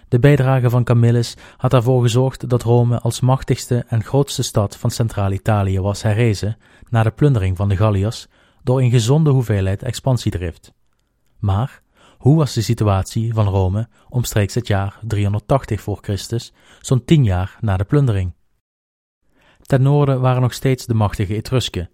De 0.08 0.19
bijdrage 0.19 0.69
van 0.69 0.84
Camillus 0.84 1.36
had 1.58 1.73
ervoor 1.73 2.01
gezorgd 2.01 2.49
dat 2.49 2.63
Rome 2.63 2.99
als 2.99 3.19
machtigste 3.19 3.86
en 3.88 4.03
grootste 4.03 4.43
stad 4.43 4.77
van 4.77 4.91
Centraal-Italië 4.91 5.79
was 5.79 6.01
herrezen 6.01 6.58
na 6.89 7.03
de 7.03 7.12
plundering 7.12 7.58
van 7.58 7.69
de 7.69 7.77
Galliërs 7.77 8.27
door 8.63 8.82
een 8.82 8.89
gezonde 8.89 9.29
hoeveelheid 9.29 9.84
expansiedrift. 9.84 10.73
Maar 11.39 11.82
hoe 12.17 12.38
was 12.38 12.53
de 12.53 12.62
situatie 12.62 13.34
van 13.34 13.47
Rome 13.47 13.88
omstreeks 14.10 14.53
het 14.53 14.67
jaar 14.67 14.99
380 15.01 15.82
voor 15.82 15.97
Christus, 16.01 16.53
zo'n 16.82 17.06
tien 17.06 17.23
jaar 17.23 17.58
na 17.62 17.77
de 17.77 17.84
plundering? 17.84 18.34
Ten 19.62 19.82
noorden 19.82 20.21
waren 20.21 20.41
nog 20.41 20.53
steeds 20.53 20.86
de 20.86 20.93
machtige 20.93 21.36
Etrusken. 21.36 21.89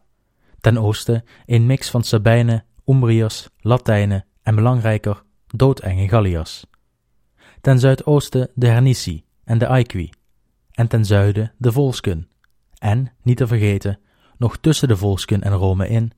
Ten 0.60 0.78
oosten 0.78 1.24
een 1.46 1.66
mix 1.66 1.90
van 1.90 2.04
Sabijnen, 2.04 2.66
Umbriërs, 2.90 3.50
Latijnen 3.60 4.26
en 4.44 4.56
belangrijker 4.56 5.24
doodenge 5.48 6.08
Galliërs. 6.08 6.66
Ten 7.62 7.80
zuidoosten 7.80 8.50
de 8.56 8.68
Hernici 8.68 9.24
en 9.44 9.58
de 9.58 9.68
Aequi, 9.68 10.10
en 10.72 10.88
ten 10.88 11.06
zuiden 11.06 11.54
de 11.58 11.72
Volsken, 11.72 12.28
en, 12.78 13.12
niet 13.22 13.38
te 13.38 13.48
vergeten, 13.48 14.00
nog 14.38 14.58
tussen 14.58 14.88
de 14.88 14.98
Volsken 14.98 15.42
en 15.42 15.54
Rome 15.54 15.88
in, 15.88 16.12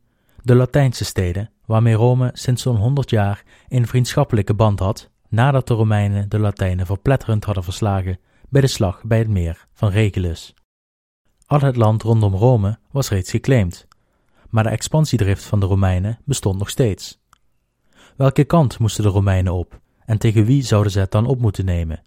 de 0.43 0.55
Latijnse 0.55 1.05
steden, 1.05 1.49
waarmee 1.65 1.93
Rome 1.93 2.29
sinds 2.33 2.61
zo'n 2.61 2.75
honderd 2.75 3.09
jaar 3.09 3.43
een 3.67 3.87
vriendschappelijke 3.87 4.53
band 4.53 4.79
had, 4.79 5.09
nadat 5.29 5.67
de 5.67 5.73
Romeinen 5.73 6.29
de 6.29 6.39
Latijnen 6.39 6.85
verpletterend 6.85 7.45
hadden 7.45 7.63
verslagen 7.63 8.19
bij 8.49 8.61
de 8.61 8.67
slag 8.67 9.03
bij 9.03 9.17
het 9.17 9.29
meer 9.29 9.67
van 9.73 9.89
Regulus. 9.89 10.53
Al 11.45 11.59
het 11.59 11.75
land 11.75 12.03
rondom 12.03 12.35
Rome 12.35 12.79
was 12.91 13.09
reeds 13.09 13.31
geclaimd, 13.31 13.87
maar 14.51 14.63
de 14.63 14.69
expansiedrift 14.69 15.43
van 15.43 15.59
de 15.59 15.65
Romeinen 15.65 16.19
bestond 16.25 16.57
nog 16.57 16.69
steeds. 16.69 17.19
Welke 18.15 18.43
kant 18.43 18.79
moesten 18.79 19.03
de 19.03 19.09
Romeinen 19.09 19.53
op 19.53 19.79
en 20.05 20.17
tegen 20.17 20.45
wie 20.45 20.63
zouden 20.63 20.91
ze 20.91 20.99
het 20.99 21.11
dan 21.11 21.25
op 21.25 21.39
moeten 21.39 21.65
nemen? 21.65 22.01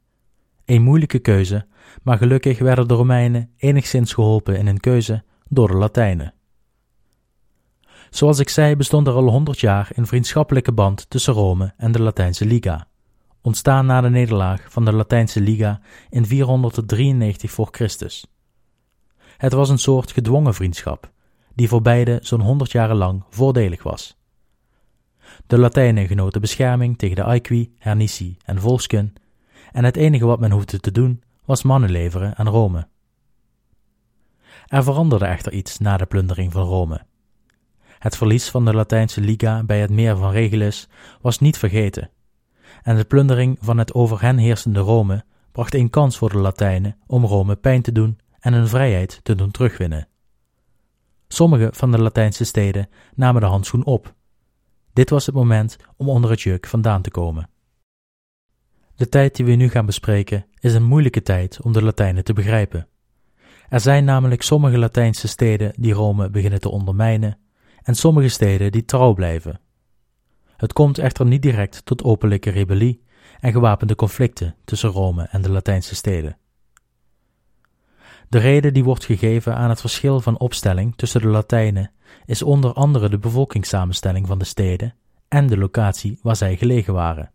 Een 0.65 0.83
moeilijke 0.83 1.19
keuze, 1.19 1.67
maar 2.03 2.19
gelukkig 2.19 2.59
werden 2.59 2.89
de 2.89 2.95
Romeinen 2.95 3.51
enigszins 3.57 4.13
geholpen 4.13 4.59
in 4.59 4.67
hun 4.67 4.81
keuze 4.81 5.23
door 5.49 5.69
de 5.69 5.75
Latijnen. 5.75 6.35
Zoals 8.11 8.39
ik 8.39 8.49
zei, 8.49 8.77
bestond 8.77 9.07
er 9.07 9.15
al 9.15 9.29
honderd 9.29 9.61
jaar 9.61 9.91
een 9.95 10.07
vriendschappelijke 10.07 10.73
band 10.73 11.11
tussen 11.11 11.35
Rome 11.35 11.75
en 11.77 11.93
de 11.93 12.03
Latijnse 12.03 12.47
Liga, 12.47 12.89
ontstaan 13.43 13.87
na 13.87 14.01
de 14.01 14.11
nederlaag 14.11 14.67
van 14.69 14.85
de 14.85 14.93
Latijnse 14.93 15.41
Liga 15.41 15.81
in 16.11 16.27
493 16.27 17.51
voor 17.51 17.69
Christus. 17.71 18.27
Het 19.37 19.53
was 19.53 19.69
een 19.69 19.79
soort 19.79 20.13
gedwongen 20.13 20.55
vriendschap, 20.55 21.13
die 21.55 21.69
voor 21.69 21.83
beide 21.83 22.19
zo'n 22.23 22.41
honderd 22.41 22.73
jaren 22.73 22.97
lang 22.97 23.25
voordelig 23.31 23.83
was. 23.83 24.17
De 25.47 25.59
Latijnen 25.59 26.07
genoten 26.07 26.41
bescherming 26.41 26.99
tegen 26.99 27.17
de 27.17 27.25
Aequi, 27.25 27.75
Hernici 27.79 28.37
en 28.45 28.61
Volsken, 28.61 29.15
en 29.73 29.85
het 29.85 29.97
enige 29.97 30.27
wat 30.27 30.41
men 30.41 30.51
hoefde 30.51 30.81
te 30.81 30.93
doen 30.93 31.23
was 31.45 31.63
mannen 31.63 31.91
leveren 31.91 32.37
aan 32.37 32.49
Rome. 32.49 32.89
Er 34.67 34.83
veranderde 34.83 35.27
echter 35.27 35.53
iets 35.53 35.79
na 35.79 35.97
de 35.97 36.07
plundering 36.07 36.53
van 36.53 36.63
Rome. 36.63 37.07
Het 37.99 38.17
verlies 38.17 38.51
van 38.51 38.65
de 38.65 38.75
Latijnse 38.75 39.21
Liga 39.21 39.63
bij 39.63 39.81
het 39.81 39.91
meer 39.91 40.17
van 40.17 40.31
Regulus 40.31 40.89
was 41.21 41.39
niet 41.39 41.59
vergeten, 41.59 42.11
en 42.83 42.97
de 42.97 43.05
plundering 43.05 43.59
van 43.61 43.79
het 43.79 43.95
over 43.95 44.21
hen 44.21 44.39
heersende 44.39 44.81
Rome 44.81 45.25
bracht 45.53 45.75
een 45.75 45.91
kans 45.91 46.19
voor 46.19 46.31
de 46.31 46.39
Latijnen 46.39 46.97
om 47.07 47.25
Rome 47.25 47.57
pijn 47.57 47.83
te 47.83 47.93
doen 47.93 48.19
en 48.41 48.53
hun 48.53 48.69
vrijheid 48.69 49.21
te 49.23 49.35
doen 49.35 49.51
terugwinnen. 49.51 50.09
Sommige 51.29 51.69
van 51.73 51.91
de 51.91 51.99
Latijnse 51.99 52.45
steden 52.45 52.89
namen 53.15 53.41
de 53.41 53.47
handschoen 53.47 53.85
op. 53.85 54.15
Dit 54.93 55.11
was 55.11 55.27
het 55.27 55.35
moment 55.35 55.77
om 55.97 56.09
onder 56.09 56.31
het 56.31 56.41
juk 56.41 56.67
vandaan 56.67 57.03
te 57.03 57.11
komen. 57.11 57.49
De 58.97 59.09
tijd 59.09 59.37
die 59.37 59.47
we 59.47 59.53
nu 59.53 59.69
gaan 59.69 59.87
bespreken 59.87 60.47
is 60.61 60.75
een 60.75 60.85
moeilijke 60.85 61.23
tijd 61.23 61.63
om 61.63 61.73
de 61.73 61.83
Latijnen 61.83 62.25
te 62.25 62.33
begrijpen. 62.33 62.89
Er 63.69 63.81
zijn 63.81 64.05
namelijk 64.05 64.43
sommige 64.43 64.79
Latijnse 64.79 65.29
steden 65.29 65.73
die 65.77 65.93
Rome 65.93 66.31
beginnen 66.31 66.61
te 66.61 66.69
ondermijnen 66.69 67.39
en 67.83 67.95
sommige 67.95 68.29
steden 68.29 68.73
die 68.73 68.85
trouw 68.85 69.15
blijven. 69.15 69.61
Het 70.57 70.73
komt 70.73 70.99
echter 70.99 71.27
niet 71.27 71.43
direct 71.43 71.85
tot 71.85 72.03
openlijke 72.05 72.51
rebellie 72.51 73.03
en 73.41 73.53
gewapende 73.53 73.95
conflicten 73.95 74.55
tussen 74.65 74.91
Rome 74.91 75.23
en 75.31 75.43
de 75.43 75.51
Latijnse 75.51 75.95
steden. 75.95 76.37
De 78.35 78.41
reden 78.41 78.73
die 78.73 78.85
wordt 78.85 79.05
gegeven 79.05 79.57
aan 79.57 79.69
het 79.69 79.81
verschil 79.81 80.21
van 80.21 80.39
opstelling 80.39 80.97
tussen 80.97 81.21
de 81.21 81.29
Latijnen 81.29 81.91
is 82.25 82.43
onder 82.43 82.73
andere 82.73 83.09
de 83.09 83.19
bevolkingssamenstelling 83.19 84.27
van 84.27 84.39
de 84.39 84.45
steden 84.45 84.95
en 85.29 85.47
de 85.47 85.59
locatie 85.59 86.19
waar 86.23 86.37
zij 86.37 86.57
gelegen 86.57 86.95
waren. 86.95 87.31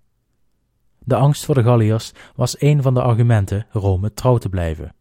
De 0.99 1.15
angst 1.15 1.45
voor 1.45 1.55
de 1.55 1.63
Galliërs 1.63 2.11
was 2.35 2.61
een 2.61 2.81
van 2.81 2.93
de 2.93 3.01
argumenten 3.01 3.65
Rome 3.71 4.13
trouw 4.13 4.37
te 4.37 4.49
blijven. 4.49 4.95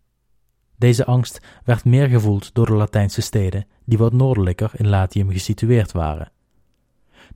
Deze 0.76 1.04
angst 1.04 1.40
werd 1.64 1.84
meer 1.84 2.08
gevoeld 2.08 2.54
door 2.54 2.66
de 2.66 2.74
Latijnse 2.74 3.20
steden 3.20 3.66
die 3.84 3.98
wat 3.98 4.12
noordelijker 4.12 4.70
in 4.74 4.88
Latium 4.88 5.30
gesitueerd 5.30 5.92
waren. 5.92 6.32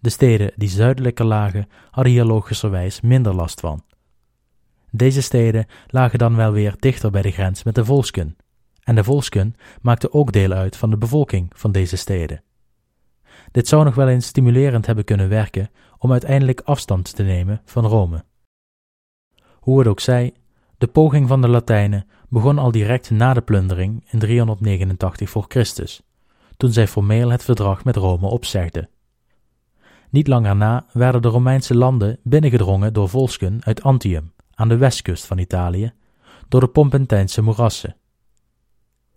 De 0.00 0.10
steden 0.10 0.52
die 0.56 0.68
zuidelijker 0.68 1.24
lagen 1.24 1.68
hadden 1.90 2.12
hier 2.12 2.24
logischerwijs 2.24 3.00
minder 3.00 3.34
last 3.34 3.60
van. 3.60 3.82
Deze 4.90 5.22
steden 5.22 5.66
lagen 5.86 6.18
dan 6.18 6.36
wel 6.36 6.52
weer 6.52 6.74
dichter 6.78 7.10
bij 7.10 7.22
de 7.22 7.30
grens 7.30 7.62
met 7.62 7.74
de 7.74 7.84
Volsken, 7.84 8.36
en 8.84 8.94
de 8.94 9.04
Volsken 9.04 9.54
maakten 9.80 10.12
ook 10.12 10.32
deel 10.32 10.52
uit 10.52 10.76
van 10.76 10.90
de 10.90 10.96
bevolking 10.96 11.50
van 11.54 11.72
deze 11.72 11.96
steden. 11.96 12.42
Dit 13.50 13.68
zou 13.68 13.84
nog 13.84 13.94
wel 13.94 14.08
eens 14.08 14.26
stimulerend 14.26 14.86
hebben 14.86 15.04
kunnen 15.04 15.28
werken 15.28 15.70
om 15.98 16.12
uiteindelijk 16.12 16.60
afstand 16.60 17.14
te 17.16 17.22
nemen 17.22 17.60
van 17.64 17.86
Rome. 17.86 18.24
Hoe 19.54 19.78
het 19.78 19.88
ook 19.88 20.00
zij, 20.00 20.34
de 20.78 20.86
poging 20.86 21.28
van 21.28 21.40
de 21.40 21.48
Latijnen 21.48 22.06
begon 22.28 22.58
al 22.58 22.70
direct 22.70 23.10
na 23.10 23.34
de 23.34 23.40
plundering 23.40 24.04
in 24.10 24.18
389 24.18 25.30
voor 25.30 25.44
Christus, 25.48 26.02
toen 26.56 26.72
zij 26.72 26.88
formeel 26.88 27.30
het 27.30 27.44
verdrag 27.44 27.84
met 27.84 27.96
Rome 27.96 28.26
opzegden. 28.26 28.88
Niet 30.10 30.26
lang 30.26 30.44
daarna 30.44 30.86
werden 30.92 31.22
de 31.22 31.28
Romeinse 31.28 31.74
landen 31.74 32.18
binnengedrongen 32.22 32.92
door 32.92 33.08
volsken 33.08 33.58
uit 33.64 33.82
Antium, 33.82 34.32
aan 34.54 34.68
de 34.68 34.76
westkust 34.76 35.26
van 35.26 35.38
Italië, 35.38 35.92
door 36.48 36.60
de 36.60 36.68
Pompentijnse 36.68 37.42
moerassen. 37.42 37.96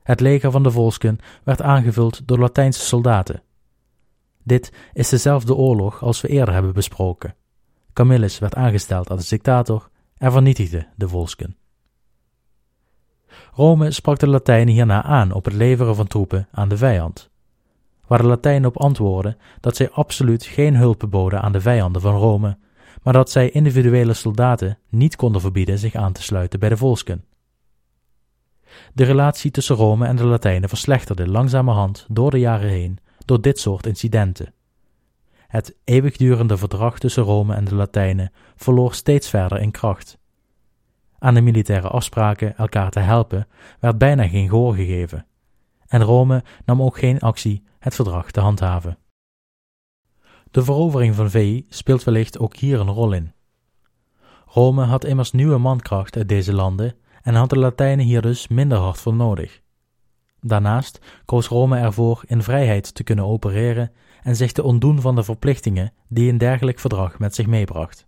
Het 0.05 0.19
leger 0.19 0.51
van 0.51 0.63
de 0.63 0.71
volsken 0.71 1.19
werd 1.43 1.61
aangevuld 1.61 2.27
door 2.27 2.39
Latijnse 2.39 2.79
soldaten. 2.79 3.41
Dit 4.43 4.71
is 4.93 5.09
dezelfde 5.09 5.55
oorlog 5.55 6.03
als 6.03 6.21
we 6.21 6.27
eerder 6.27 6.53
hebben 6.53 6.73
besproken. 6.73 7.35
Camillus 7.93 8.39
werd 8.39 8.55
aangesteld 8.55 9.09
als 9.09 9.27
dictator 9.27 9.89
en 10.17 10.31
vernietigde 10.31 10.87
de 10.95 11.07
volsken. 11.07 11.55
Rome 13.53 13.91
sprak 13.91 14.19
de 14.19 14.27
Latijnen 14.27 14.73
hierna 14.73 15.03
aan 15.03 15.31
op 15.31 15.45
het 15.45 15.53
leveren 15.53 15.95
van 15.95 16.07
troepen 16.07 16.47
aan 16.51 16.69
de 16.69 16.77
vijand, 16.77 17.29
waar 18.07 18.21
de 18.21 18.27
Latijnen 18.27 18.69
op 18.69 18.77
antwoordden 18.77 19.37
dat 19.59 19.75
zij 19.75 19.89
absoluut 19.89 20.43
geen 20.43 20.75
hulp 20.75 21.05
boden 21.09 21.41
aan 21.41 21.51
de 21.51 21.61
vijanden 21.61 22.01
van 22.01 22.15
Rome, 22.15 22.57
maar 23.03 23.13
dat 23.13 23.31
zij 23.31 23.49
individuele 23.49 24.13
soldaten 24.13 24.77
niet 24.89 25.15
konden 25.15 25.41
verbieden 25.41 25.79
zich 25.79 25.95
aan 25.95 26.13
te 26.13 26.23
sluiten 26.23 26.59
bij 26.59 26.69
de 26.69 26.77
volsken. 26.77 27.23
De 28.93 29.03
relatie 29.03 29.51
tussen 29.51 29.75
Rome 29.75 30.07
en 30.07 30.15
de 30.15 30.25
Latijnen 30.25 30.69
verslechterde 30.69 31.27
langzamerhand 31.27 32.05
door 32.09 32.31
de 32.31 32.39
jaren 32.39 32.69
heen 32.69 32.99
door 33.25 33.41
dit 33.41 33.59
soort 33.59 33.85
incidenten. 33.85 34.53
Het 35.47 35.75
eeuwigdurende 35.83 36.57
verdrag 36.57 36.99
tussen 36.99 37.23
Rome 37.23 37.55
en 37.55 37.65
de 37.65 37.75
Latijnen 37.75 38.31
verloor 38.55 38.93
steeds 38.93 39.29
verder 39.29 39.59
in 39.59 39.71
kracht. 39.71 40.17
Aan 41.19 41.33
de 41.33 41.41
militaire 41.41 41.87
afspraken 41.87 42.57
elkaar 42.57 42.91
te 42.91 42.99
helpen 42.99 43.47
werd 43.79 43.97
bijna 43.97 44.27
geen 44.27 44.49
gehoor 44.49 44.75
gegeven, 44.75 45.25
en 45.87 46.03
Rome 46.03 46.43
nam 46.65 46.81
ook 46.81 46.97
geen 46.97 47.19
actie 47.19 47.63
het 47.79 47.95
verdrag 47.95 48.31
te 48.31 48.39
handhaven. 48.39 48.97
De 50.51 50.63
verovering 50.63 51.15
van 51.15 51.29
Veii 51.29 51.65
speelt 51.69 52.03
wellicht 52.03 52.39
ook 52.39 52.55
hier 52.55 52.79
een 52.79 52.89
rol 52.89 53.11
in. 53.11 53.33
Rome 54.45 54.83
had 54.83 55.05
immers 55.05 55.31
nieuwe 55.31 55.57
mankracht 55.57 56.17
uit 56.17 56.29
deze 56.29 56.53
landen 56.53 56.95
en 57.25 57.35
had 57.35 57.49
de 57.49 57.57
Latijnen 57.57 58.05
hier 58.05 58.21
dus 58.21 58.47
minder 58.47 58.77
hard 58.77 58.99
voor 58.99 59.13
nodig. 59.13 59.61
Daarnaast 60.39 60.99
koos 61.25 61.47
Rome 61.47 61.77
ervoor 61.77 62.23
in 62.25 62.43
vrijheid 62.43 62.95
te 62.95 63.03
kunnen 63.03 63.25
opereren 63.25 63.91
en 64.23 64.35
zich 64.35 64.51
te 64.51 64.63
ontdoen 64.63 65.01
van 65.01 65.15
de 65.15 65.23
verplichtingen 65.23 65.93
die 66.07 66.31
een 66.31 66.37
dergelijk 66.37 66.79
verdrag 66.79 67.19
met 67.19 67.35
zich 67.35 67.47
meebracht. 67.47 68.07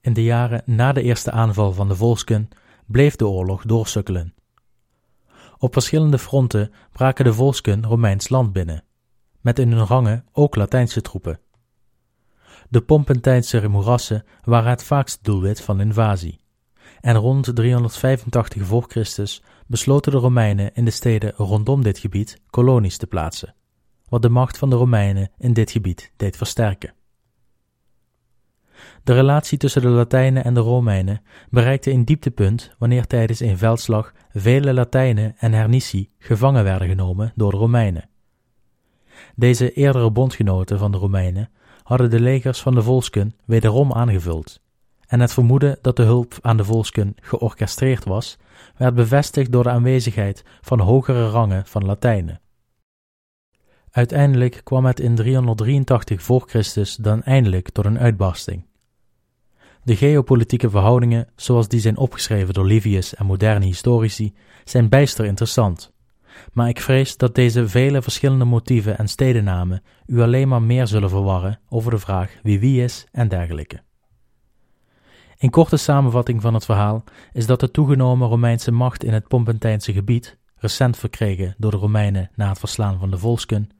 In 0.00 0.12
de 0.12 0.22
jaren 0.22 0.62
na 0.66 0.92
de 0.92 1.02
eerste 1.02 1.30
aanval 1.30 1.72
van 1.72 1.88
de 1.88 1.96
Volsken 1.96 2.48
bleef 2.86 3.16
de 3.16 3.26
oorlog 3.26 3.62
doorsukkelen. 3.62 4.34
Op 5.58 5.72
verschillende 5.72 6.18
fronten 6.18 6.72
braken 6.92 7.24
de 7.24 7.34
Volsken 7.34 7.86
Romeins 7.86 8.28
land 8.28 8.52
binnen, 8.52 8.84
met 9.40 9.58
in 9.58 9.72
hun 9.72 9.86
rangen 9.86 10.24
ook 10.32 10.56
Latijnse 10.56 11.00
troepen. 11.00 11.40
De 12.68 12.80
Pompentijnse 12.80 13.68
moerassen 13.68 14.24
waren 14.44 14.70
het 14.70 14.84
vaakste 14.84 15.18
doelwit 15.22 15.60
van 15.60 15.80
invasie, 15.80 16.40
en 17.08 17.16
rond 17.16 17.54
385 17.54 18.62
voor 18.62 18.84
Christus 18.88 19.42
besloten 19.66 20.12
de 20.12 20.18
Romeinen 20.18 20.74
in 20.74 20.84
de 20.84 20.90
steden 20.90 21.32
rondom 21.36 21.82
dit 21.82 21.98
gebied 21.98 22.40
kolonies 22.50 22.96
te 22.96 23.06
plaatsen, 23.06 23.54
wat 24.08 24.22
de 24.22 24.28
macht 24.28 24.58
van 24.58 24.70
de 24.70 24.76
Romeinen 24.76 25.30
in 25.38 25.52
dit 25.52 25.70
gebied 25.70 26.12
deed 26.16 26.36
versterken. 26.36 26.94
De 29.04 29.12
relatie 29.12 29.58
tussen 29.58 29.82
de 29.82 29.88
Latijnen 29.88 30.44
en 30.44 30.54
de 30.54 30.60
Romeinen 30.60 31.22
bereikte 31.50 31.90
een 31.90 32.04
dieptepunt 32.04 32.74
wanneer 32.78 33.06
tijdens 33.06 33.40
een 33.40 33.58
veldslag 33.58 34.12
vele 34.32 34.72
Latijnen 34.72 35.34
en 35.38 35.52
Hernici 35.52 36.10
gevangen 36.18 36.64
werden 36.64 36.88
genomen 36.88 37.32
door 37.34 37.50
de 37.50 37.56
Romeinen. 37.56 38.08
Deze 39.34 39.72
eerdere 39.72 40.10
bondgenoten 40.10 40.78
van 40.78 40.92
de 40.92 40.98
Romeinen 40.98 41.50
hadden 41.82 42.10
de 42.10 42.20
legers 42.20 42.60
van 42.60 42.74
de 42.74 42.82
Volsken 42.82 43.36
wederom 43.44 43.92
aangevuld, 43.92 44.60
en 45.08 45.20
het 45.20 45.32
vermoeden 45.32 45.78
dat 45.82 45.96
de 45.96 46.02
hulp 46.02 46.38
aan 46.40 46.56
de 46.56 46.64
Volsken 46.64 47.14
georchestreerd 47.20 48.04
was, 48.04 48.38
werd 48.76 48.94
bevestigd 48.94 49.52
door 49.52 49.62
de 49.62 49.70
aanwezigheid 49.70 50.44
van 50.60 50.80
hogere 50.80 51.28
rangen 51.28 51.66
van 51.66 51.84
Latijnen. 51.84 52.40
Uiteindelijk 53.90 54.60
kwam 54.64 54.84
het 54.84 55.00
in 55.00 55.14
383 55.14 56.22
voor 56.22 56.44
Christus 56.46 56.96
dan 56.96 57.22
eindelijk 57.22 57.70
tot 57.70 57.84
een 57.84 57.98
uitbarsting. 57.98 58.66
De 59.82 59.96
geopolitieke 59.96 60.70
verhoudingen, 60.70 61.28
zoals 61.36 61.68
die 61.68 61.80
zijn 61.80 61.96
opgeschreven 61.96 62.54
door 62.54 62.66
Livius 62.66 63.14
en 63.14 63.26
moderne 63.26 63.64
historici, 63.64 64.34
zijn 64.64 64.88
bijster 64.88 65.24
interessant. 65.24 65.92
Maar 66.52 66.68
ik 66.68 66.80
vrees 66.80 67.16
dat 67.16 67.34
deze 67.34 67.68
vele 67.68 68.02
verschillende 68.02 68.44
motieven 68.44 68.98
en 68.98 69.08
stedennamen 69.08 69.82
u 70.06 70.20
alleen 70.20 70.48
maar 70.48 70.62
meer 70.62 70.86
zullen 70.86 71.10
verwarren 71.10 71.60
over 71.68 71.90
de 71.90 71.98
vraag 71.98 72.38
wie 72.42 72.60
wie 72.60 72.82
is 72.82 73.06
en 73.12 73.28
dergelijke. 73.28 73.86
Een 75.38 75.50
korte 75.50 75.76
samenvatting 75.76 76.42
van 76.42 76.54
het 76.54 76.64
verhaal 76.64 77.04
is 77.32 77.46
dat 77.46 77.60
de 77.60 77.70
toegenomen 77.70 78.28
Romeinse 78.28 78.70
macht 78.70 79.04
in 79.04 79.12
het 79.12 79.28
Pompentijnse 79.28 79.92
gebied, 79.92 80.38
recent 80.56 80.96
verkregen 80.96 81.54
door 81.58 81.70
de 81.70 81.76
Romeinen 81.76 82.30
na 82.34 82.48
het 82.48 82.58
verslaan 82.58 82.98
van 82.98 83.10
de 83.10 83.18
Volsken, 83.18 83.70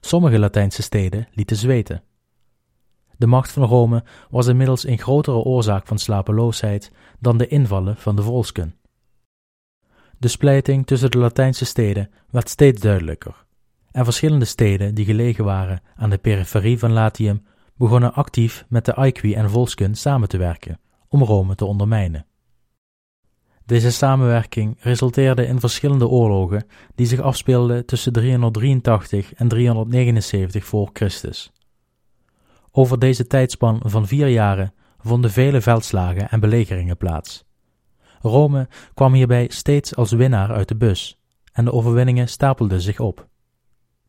sommige 0.00 0.38
Latijnse 0.38 0.82
steden 0.82 1.28
lieten 1.32 1.56
zweten. 1.56 2.02
De 3.16 3.26
macht 3.26 3.52
van 3.52 3.62
Rome 3.62 4.04
was 4.30 4.46
inmiddels 4.46 4.86
een 4.86 4.98
grotere 4.98 5.36
oorzaak 5.36 5.86
van 5.86 5.98
slapeloosheid 5.98 6.92
dan 7.18 7.36
de 7.38 7.46
invallen 7.46 7.96
van 7.96 8.16
de 8.16 8.22
Volsken. 8.22 8.74
De 10.18 10.28
splijting 10.28 10.86
tussen 10.86 11.10
de 11.10 11.18
Latijnse 11.18 11.64
steden 11.64 12.10
werd 12.30 12.48
steeds 12.48 12.80
duidelijker, 12.80 13.44
en 13.90 14.04
verschillende 14.04 14.44
steden 14.44 14.94
die 14.94 15.04
gelegen 15.04 15.44
waren 15.44 15.82
aan 15.96 16.10
de 16.10 16.18
periferie 16.18 16.78
van 16.78 16.92
Latium 16.92 17.46
begonnen 17.76 18.14
actief 18.14 18.64
met 18.68 18.84
de 18.84 18.94
Aequi 18.94 19.34
en 19.34 19.50
Volsken 19.50 19.94
samen 19.94 20.28
te 20.28 20.38
werken 20.38 20.80
om 21.10 21.22
Rome 21.22 21.54
te 21.54 21.64
ondermijnen. 21.64 22.26
Deze 23.64 23.90
samenwerking 23.90 24.76
resulteerde 24.80 25.46
in 25.46 25.60
verschillende 25.60 26.08
oorlogen 26.08 26.66
die 26.94 27.06
zich 27.06 27.20
afspeelden 27.20 27.86
tussen 27.86 28.12
383 28.12 29.34
en 29.34 29.48
379 29.48 30.64
voor 30.64 30.90
Christus. 30.92 31.52
Over 32.70 32.98
deze 32.98 33.26
tijdspan 33.26 33.80
van 33.84 34.06
vier 34.06 34.28
jaren 34.28 34.74
vonden 34.98 35.30
vele 35.30 35.60
veldslagen 35.60 36.30
en 36.30 36.40
belegeringen 36.40 36.96
plaats. 36.96 37.44
Rome 38.20 38.68
kwam 38.94 39.12
hierbij 39.12 39.48
steeds 39.50 39.96
als 39.96 40.12
winnaar 40.12 40.52
uit 40.52 40.68
de 40.68 40.76
bus 40.76 41.20
en 41.52 41.64
de 41.64 41.72
overwinningen 41.72 42.28
stapelden 42.28 42.80
zich 42.80 43.00
op. 43.00 43.28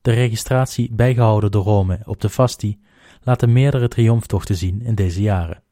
De 0.02 0.12
registratie 0.12 0.94
bijgehouden 0.94 1.52
door 1.52 1.64
Rome 1.64 2.00
op 2.06 2.22
de 2.22 2.30
Fasti 2.30 2.80
laat 3.22 3.48
meerdere 3.48 3.88
triomftochten 3.88 4.56
zien 4.56 4.82
in 4.82 4.96
deze 4.96 5.22
jaren. 5.22 5.64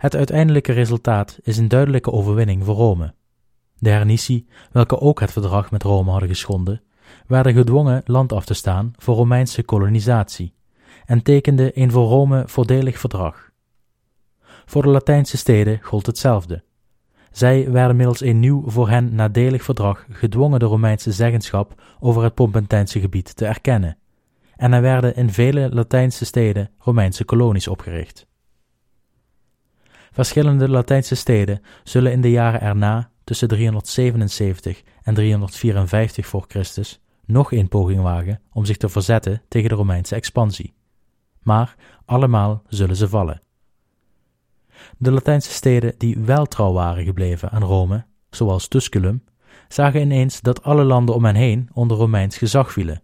Het 0.00 0.16
uiteindelijke 0.16 0.72
resultaat 0.72 1.38
is 1.42 1.58
een 1.58 1.68
duidelijke 1.68 2.12
overwinning 2.12 2.64
voor 2.64 2.74
Rome. 2.74 3.14
De 3.78 3.90
hernici, 3.90 4.46
welke 4.72 5.00
ook 5.00 5.20
het 5.20 5.32
verdrag 5.32 5.70
met 5.70 5.82
Rome 5.82 6.10
hadden 6.10 6.28
geschonden, 6.28 6.82
werden 7.26 7.54
gedwongen 7.54 8.02
land 8.04 8.32
af 8.32 8.44
te 8.44 8.54
staan 8.54 8.92
voor 8.96 9.14
Romeinse 9.14 9.62
kolonisatie 9.62 10.54
en 11.04 11.22
tekenden 11.22 11.70
een 11.74 11.90
voor 11.90 12.08
Rome 12.08 12.42
voordelig 12.46 12.98
verdrag. 12.98 13.50
Voor 14.64 14.82
de 14.82 14.88
Latijnse 14.88 15.36
steden 15.36 15.78
gold 15.82 16.06
hetzelfde. 16.06 16.62
Zij 17.30 17.70
werden 17.70 17.96
middels 17.96 18.20
een 18.20 18.40
nieuw 18.40 18.62
voor 18.66 18.88
hen 18.88 19.14
nadelig 19.14 19.62
verdrag 19.62 20.06
gedwongen 20.10 20.58
de 20.58 20.66
Romeinse 20.66 21.12
zeggenschap 21.12 21.82
over 21.98 22.22
het 22.22 22.34
Pompentijnse 22.34 23.00
gebied 23.00 23.36
te 23.36 23.46
erkennen, 23.46 23.98
en 24.56 24.72
er 24.72 24.82
werden 24.82 25.16
in 25.16 25.30
vele 25.30 25.68
Latijnse 25.72 26.24
steden 26.24 26.70
Romeinse 26.78 27.24
kolonies 27.24 27.68
opgericht. 27.68 28.28
Verschillende 30.10 30.68
Latijnse 30.68 31.14
steden 31.14 31.62
zullen 31.84 32.12
in 32.12 32.20
de 32.20 32.30
jaren 32.30 32.60
erna, 32.60 33.10
tussen 33.24 33.48
377 33.48 34.82
en 35.02 35.14
354 35.14 36.26
voor 36.26 36.44
Christus, 36.48 37.00
nog 37.24 37.52
een 37.52 37.68
poging 37.68 38.02
wagen 38.02 38.40
om 38.52 38.64
zich 38.64 38.76
te 38.76 38.88
verzetten 38.88 39.42
tegen 39.48 39.68
de 39.68 39.74
Romeinse 39.74 40.14
expansie. 40.14 40.74
Maar 41.42 41.76
allemaal 42.04 42.62
zullen 42.66 42.96
ze 42.96 43.08
vallen. 43.08 43.42
De 44.98 45.10
Latijnse 45.10 45.50
steden 45.50 45.94
die 45.98 46.18
wel 46.18 46.46
trouw 46.46 46.72
waren 46.72 47.04
gebleven 47.04 47.50
aan 47.50 47.62
Rome, 47.62 48.04
zoals 48.30 48.68
Tusculum, 48.68 49.24
zagen 49.68 50.00
ineens 50.00 50.40
dat 50.40 50.62
alle 50.62 50.84
landen 50.84 51.14
om 51.14 51.24
hen 51.24 51.34
heen 51.34 51.68
onder 51.72 51.96
Romeins 51.96 52.38
gezag 52.38 52.72
vielen. 52.72 53.02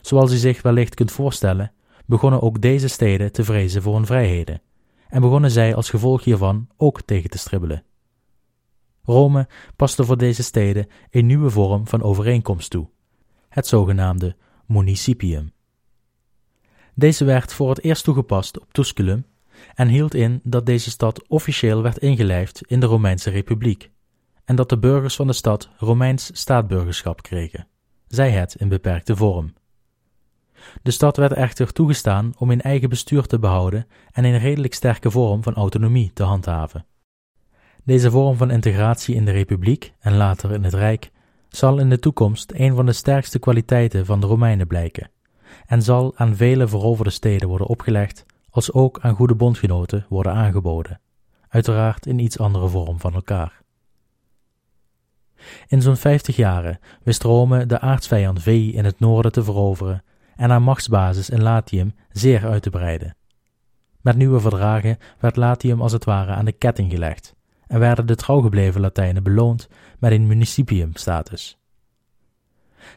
Zoals 0.00 0.32
u 0.32 0.36
zich 0.36 0.62
wellicht 0.62 0.94
kunt 0.94 1.12
voorstellen, 1.12 1.72
begonnen 2.06 2.42
ook 2.42 2.60
deze 2.60 2.88
steden 2.88 3.32
te 3.32 3.44
vrezen 3.44 3.82
voor 3.82 3.94
hun 3.94 4.06
vrijheden 4.06 4.62
en 5.12 5.20
begonnen 5.20 5.50
zij 5.50 5.74
als 5.74 5.90
gevolg 5.90 6.24
hiervan 6.24 6.68
ook 6.76 7.02
tegen 7.02 7.30
te 7.30 7.38
stribbelen. 7.38 7.84
Rome 9.02 9.48
paste 9.76 10.04
voor 10.04 10.18
deze 10.18 10.42
steden 10.42 10.86
een 11.10 11.26
nieuwe 11.26 11.50
vorm 11.50 11.86
van 11.86 12.02
overeenkomst 12.02 12.70
toe, 12.70 12.88
het 13.48 13.66
zogenaamde 13.66 14.36
municipium. 14.66 15.52
Deze 16.94 17.24
werd 17.24 17.52
voor 17.52 17.68
het 17.68 17.82
eerst 17.82 18.04
toegepast 18.04 18.60
op 18.60 18.72
Tusculum 18.72 19.26
en 19.74 19.88
hield 19.88 20.14
in 20.14 20.40
dat 20.42 20.66
deze 20.66 20.90
stad 20.90 21.28
officieel 21.28 21.82
werd 21.82 21.98
ingelijfd 21.98 22.62
in 22.66 22.80
de 22.80 22.86
Romeinse 22.86 23.30
Republiek 23.30 23.90
en 24.44 24.56
dat 24.56 24.68
de 24.68 24.78
burgers 24.78 25.16
van 25.16 25.26
de 25.26 25.32
stad 25.32 25.68
Romeins 25.76 26.30
staatburgerschap 26.32 27.22
kregen, 27.22 27.68
zij 28.06 28.30
het 28.30 28.54
in 28.54 28.68
beperkte 28.68 29.16
vorm. 29.16 29.54
De 30.82 30.90
stad 30.90 31.16
werd 31.16 31.32
echter 31.32 31.72
toegestaan 31.72 32.32
om 32.38 32.50
een 32.50 32.60
eigen 32.60 32.88
bestuur 32.88 33.26
te 33.26 33.38
behouden 33.38 33.86
en 34.12 34.24
een 34.24 34.38
redelijk 34.38 34.74
sterke 34.74 35.10
vorm 35.10 35.42
van 35.42 35.54
autonomie 35.54 36.10
te 36.12 36.22
handhaven. 36.22 36.86
Deze 37.84 38.10
vorm 38.10 38.36
van 38.36 38.50
integratie 38.50 39.14
in 39.14 39.24
de 39.24 39.30
republiek 39.30 39.92
en 40.00 40.16
later 40.16 40.52
in 40.52 40.64
het 40.64 40.74
Rijk 40.74 41.10
zal 41.48 41.78
in 41.78 41.90
de 41.90 41.98
toekomst 41.98 42.52
een 42.54 42.74
van 42.74 42.86
de 42.86 42.92
sterkste 42.92 43.38
kwaliteiten 43.38 44.06
van 44.06 44.20
de 44.20 44.26
Romeinen 44.26 44.66
blijken 44.66 45.10
en 45.66 45.82
zal 45.82 46.12
aan 46.16 46.36
vele 46.36 46.68
veroverde 46.68 47.10
steden 47.10 47.48
worden 47.48 47.66
opgelegd, 47.66 48.26
als 48.50 48.72
ook 48.72 48.98
aan 49.00 49.14
goede 49.14 49.34
bondgenoten 49.34 50.06
worden 50.08 50.32
aangeboden, 50.32 51.00
uiteraard 51.48 52.06
in 52.06 52.18
iets 52.18 52.38
andere 52.38 52.68
vorm 52.68 53.00
van 53.00 53.14
elkaar. 53.14 53.60
In 55.66 55.82
zo'n 55.82 55.96
vijftig 55.96 56.36
jaren 56.36 56.78
wist 57.02 57.22
Rome 57.22 57.66
de 57.66 57.80
aardsvijand 57.80 58.42
Vei 58.42 58.72
in 58.72 58.84
het 58.84 59.00
noorden 59.00 59.32
te 59.32 59.44
veroveren 59.44 60.04
en 60.42 60.50
haar 60.50 60.62
machtsbasis 60.62 61.30
in 61.30 61.42
Latium 61.42 61.94
zeer 62.12 62.46
uit 62.46 62.62
te 62.62 62.70
breiden. 62.70 63.16
Met 64.00 64.16
nieuwe 64.16 64.40
verdragen 64.40 64.98
werd 65.20 65.36
Latium 65.36 65.80
als 65.80 65.92
het 65.92 66.04
ware 66.04 66.32
aan 66.32 66.44
de 66.44 66.52
ketting 66.52 66.90
gelegd 66.90 67.34
en 67.66 67.78
werden 67.78 68.06
de 68.06 68.14
trouwgebleven 68.14 68.80
Latijnen 68.80 69.22
beloond 69.22 69.68
met 69.98 70.12
een 70.12 70.26
municipium-status. 70.26 71.58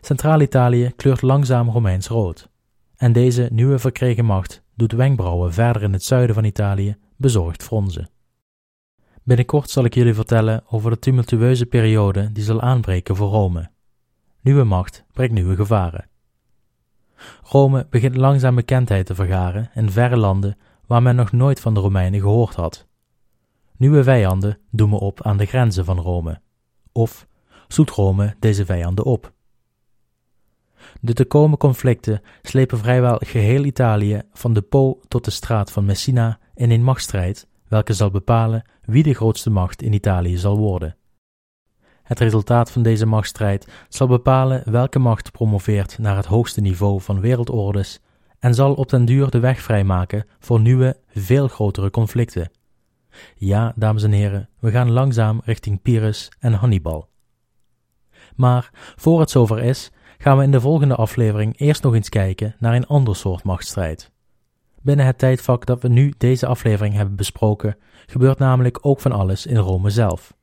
Centraal-Italië 0.01 0.91
kleurt 0.95 1.21
langzaam 1.21 1.69
Romeins 1.69 2.08
rood, 2.08 2.49
en 2.95 3.13
deze 3.13 3.47
nieuwe 3.51 3.79
verkregen 3.79 4.25
macht 4.25 4.63
doet 4.75 4.91
wenkbrauwen 4.91 5.53
verder 5.53 5.84
in 5.84 5.93
het 5.93 6.03
zuiden 6.03 6.36
van 6.36 6.43
Italië 6.43 6.97
bezorgd 7.17 7.63
fronzen. 7.63 8.10
Binnenkort 9.23 9.69
zal 9.69 9.84
ik 9.86 9.93
jullie 9.93 10.13
vertellen 10.13 10.63
over 10.69 10.91
de 10.91 10.99
tumultueuze 10.99 11.65
periode 11.65 12.31
die 12.31 12.43
zal 12.43 12.62
aanbreken 12.62 13.15
voor 13.15 13.29
Rome. 13.29 13.69
Nieuwe 14.41 14.63
macht 14.63 15.05
brengt 15.12 15.34
nieuwe 15.34 15.55
gevaren. 15.55 16.13
Rome 17.55 17.87
begint 17.89 18.15
langzaam 18.15 18.55
bekendheid 18.55 19.05
te 19.05 19.15
vergaren 19.15 19.69
in 19.73 19.89
verre 19.89 20.17
landen 20.17 20.57
waar 20.87 21.01
men 21.01 21.15
nog 21.15 21.31
nooit 21.31 21.59
van 21.59 21.73
de 21.73 21.79
Romeinen 21.79 22.19
gehoord 22.19 22.55
had. 22.55 22.87
Nieuwe 23.77 24.03
vijanden 24.03 24.57
doemen 24.71 24.99
op 24.99 25.21
aan 25.21 25.37
de 25.37 25.45
grenzen 25.45 25.85
van 25.85 25.99
Rome, 25.99 26.41
of 26.91 27.27
zoekt 27.67 27.89
Rome 27.89 28.35
deze 28.39 28.65
vijanden 28.65 29.05
op. 29.05 29.33
De 31.01 31.13
te 31.13 31.25
komen 31.25 31.57
conflicten 31.57 32.21
slepen 32.41 32.77
vrijwel 32.77 33.17
geheel 33.25 33.63
Italië 33.63 34.21
van 34.33 34.53
de 34.53 34.61
Po 34.61 34.99
tot 35.07 35.25
de 35.25 35.31
straat 35.31 35.71
van 35.71 35.85
Messina 35.85 36.39
in 36.53 36.71
een 36.71 36.83
machtsstrijd 36.83 37.47
welke 37.67 37.93
zal 37.93 38.11
bepalen 38.11 38.69
wie 38.85 39.03
de 39.03 39.13
grootste 39.13 39.49
macht 39.49 39.81
in 39.81 39.93
Italië 39.93 40.37
zal 40.37 40.57
worden. 40.57 40.95
Het 42.05 42.19
resultaat 42.19 42.71
van 42.71 42.81
deze 42.81 43.05
machtsstrijd 43.05 43.67
zal 43.89 44.07
bepalen 44.07 44.71
welke 44.71 44.99
macht 44.99 45.31
promoveert 45.31 45.97
naar 45.97 46.15
het 46.15 46.25
hoogste 46.25 46.61
niveau 46.61 47.01
van 47.01 47.19
wereldordes 47.19 48.01
en 48.39 48.53
zal 48.53 48.73
op 48.73 48.89
den 48.89 49.05
duur 49.05 49.29
de 49.29 49.39
weg 49.39 49.61
vrijmaken 49.61 50.25
voor 50.39 50.59
nieuwe, 50.59 50.97
veel 51.07 51.47
grotere 51.47 51.89
conflicten. 51.89 52.51
Ja, 53.35 53.73
dames 53.75 54.03
en 54.03 54.11
heren, 54.11 54.49
we 54.59 54.71
gaan 54.71 54.91
langzaam 54.91 55.41
richting 55.43 55.81
Pyrrhus 55.81 56.31
en 56.39 56.53
Hannibal. 56.53 57.09
Maar 58.35 58.69
voor 58.95 59.19
het 59.19 59.29
zover 59.29 59.59
is, 59.59 59.91
gaan 60.17 60.37
we 60.37 60.43
in 60.43 60.51
de 60.51 60.61
volgende 60.61 60.95
aflevering 60.95 61.59
eerst 61.59 61.83
nog 61.83 61.93
eens 61.95 62.09
kijken 62.09 62.55
naar 62.59 62.75
een 62.75 62.87
ander 62.87 63.15
soort 63.15 63.43
machtsstrijd. 63.43 64.11
Binnen 64.81 65.05
het 65.05 65.17
tijdvak 65.17 65.65
dat 65.65 65.81
we 65.81 65.87
nu 65.87 66.13
deze 66.17 66.45
aflevering 66.45 66.95
hebben 66.95 67.15
besproken, 67.15 67.77
gebeurt 68.05 68.39
namelijk 68.39 68.77
ook 68.81 68.99
van 68.99 69.11
alles 69.11 69.45
in 69.45 69.57
Rome 69.57 69.89
zelf. 69.89 70.33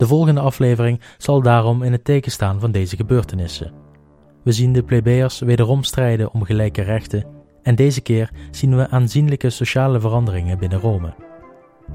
De 0.00 0.06
volgende 0.06 0.40
aflevering 0.40 1.00
zal 1.18 1.42
daarom 1.42 1.82
in 1.82 1.92
het 1.92 2.04
teken 2.04 2.32
staan 2.32 2.60
van 2.60 2.70
deze 2.70 2.96
gebeurtenissen. 2.96 3.72
We 4.44 4.52
zien 4.52 4.72
de 4.72 4.82
plebeiers 4.82 5.38
wederom 5.38 5.82
strijden 5.82 6.32
om 6.32 6.42
gelijke 6.42 6.82
rechten 6.82 7.26
en 7.62 7.74
deze 7.74 8.00
keer 8.00 8.30
zien 8.50 8.76
we 8.76 8.88
aanzienlijke 8.88 9.50
sociale 9.50 10.00
veranderingen 10.00 10.58
binnen 10.58 10.80
Rome. 10.80 11.14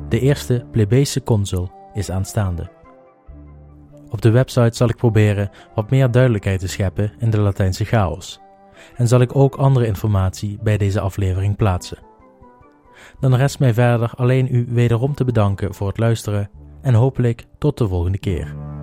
De 0.09 0.19
eerste 0.19 0.65
plebeische 0.71 1.23
consul 1.23 1.71
is 1.93 2.11
aanstaande. 2.11 2.69
Op 4.09 4.21
de 4.21 4.31
website 4.31 4.75
zal 4.75 4.89
ik 4.89 4.95
proberen 4.95 5.49
wat 5.75 5.89
meer 5.89 6.11
duidelijkheid 6.11 6.59
te 6.59 6.67
scheppen 6.67 7.13
in 7.19 7.29
de 7.29 7.39
Latijnse 7.39 7.85
chaos 7.85 8.39
en 8.95 9.07
zal 9.07 9.19
ik 9.19 9.35
ook 9.35 9.55
andere 9.55 9.87
informatie 9.87 10.57
bij 10.63 10.77
deze 10.77 10.99
aflevering 10.99 11.55
plaatsen. 11.55 11.99
dan 13.19 13.35
rest 13.35 13.59
mij 13.59 13.73
verder 13.73 14.11
alleen 14.15 14.47
u 14.55 14.67
wederom 14.69 15.13
te 15.13 15.25
bedanken 15.25 15.73
voor 15.73 15.87
het 15.87 15.97
luisteren 15.97 16.49
en 16.85 16.93
hopelijk 16.93 17.45
tot 17.57 17.77
de 17.77 17.87
volgende 17.87 18.17
keer. 18.17 18.74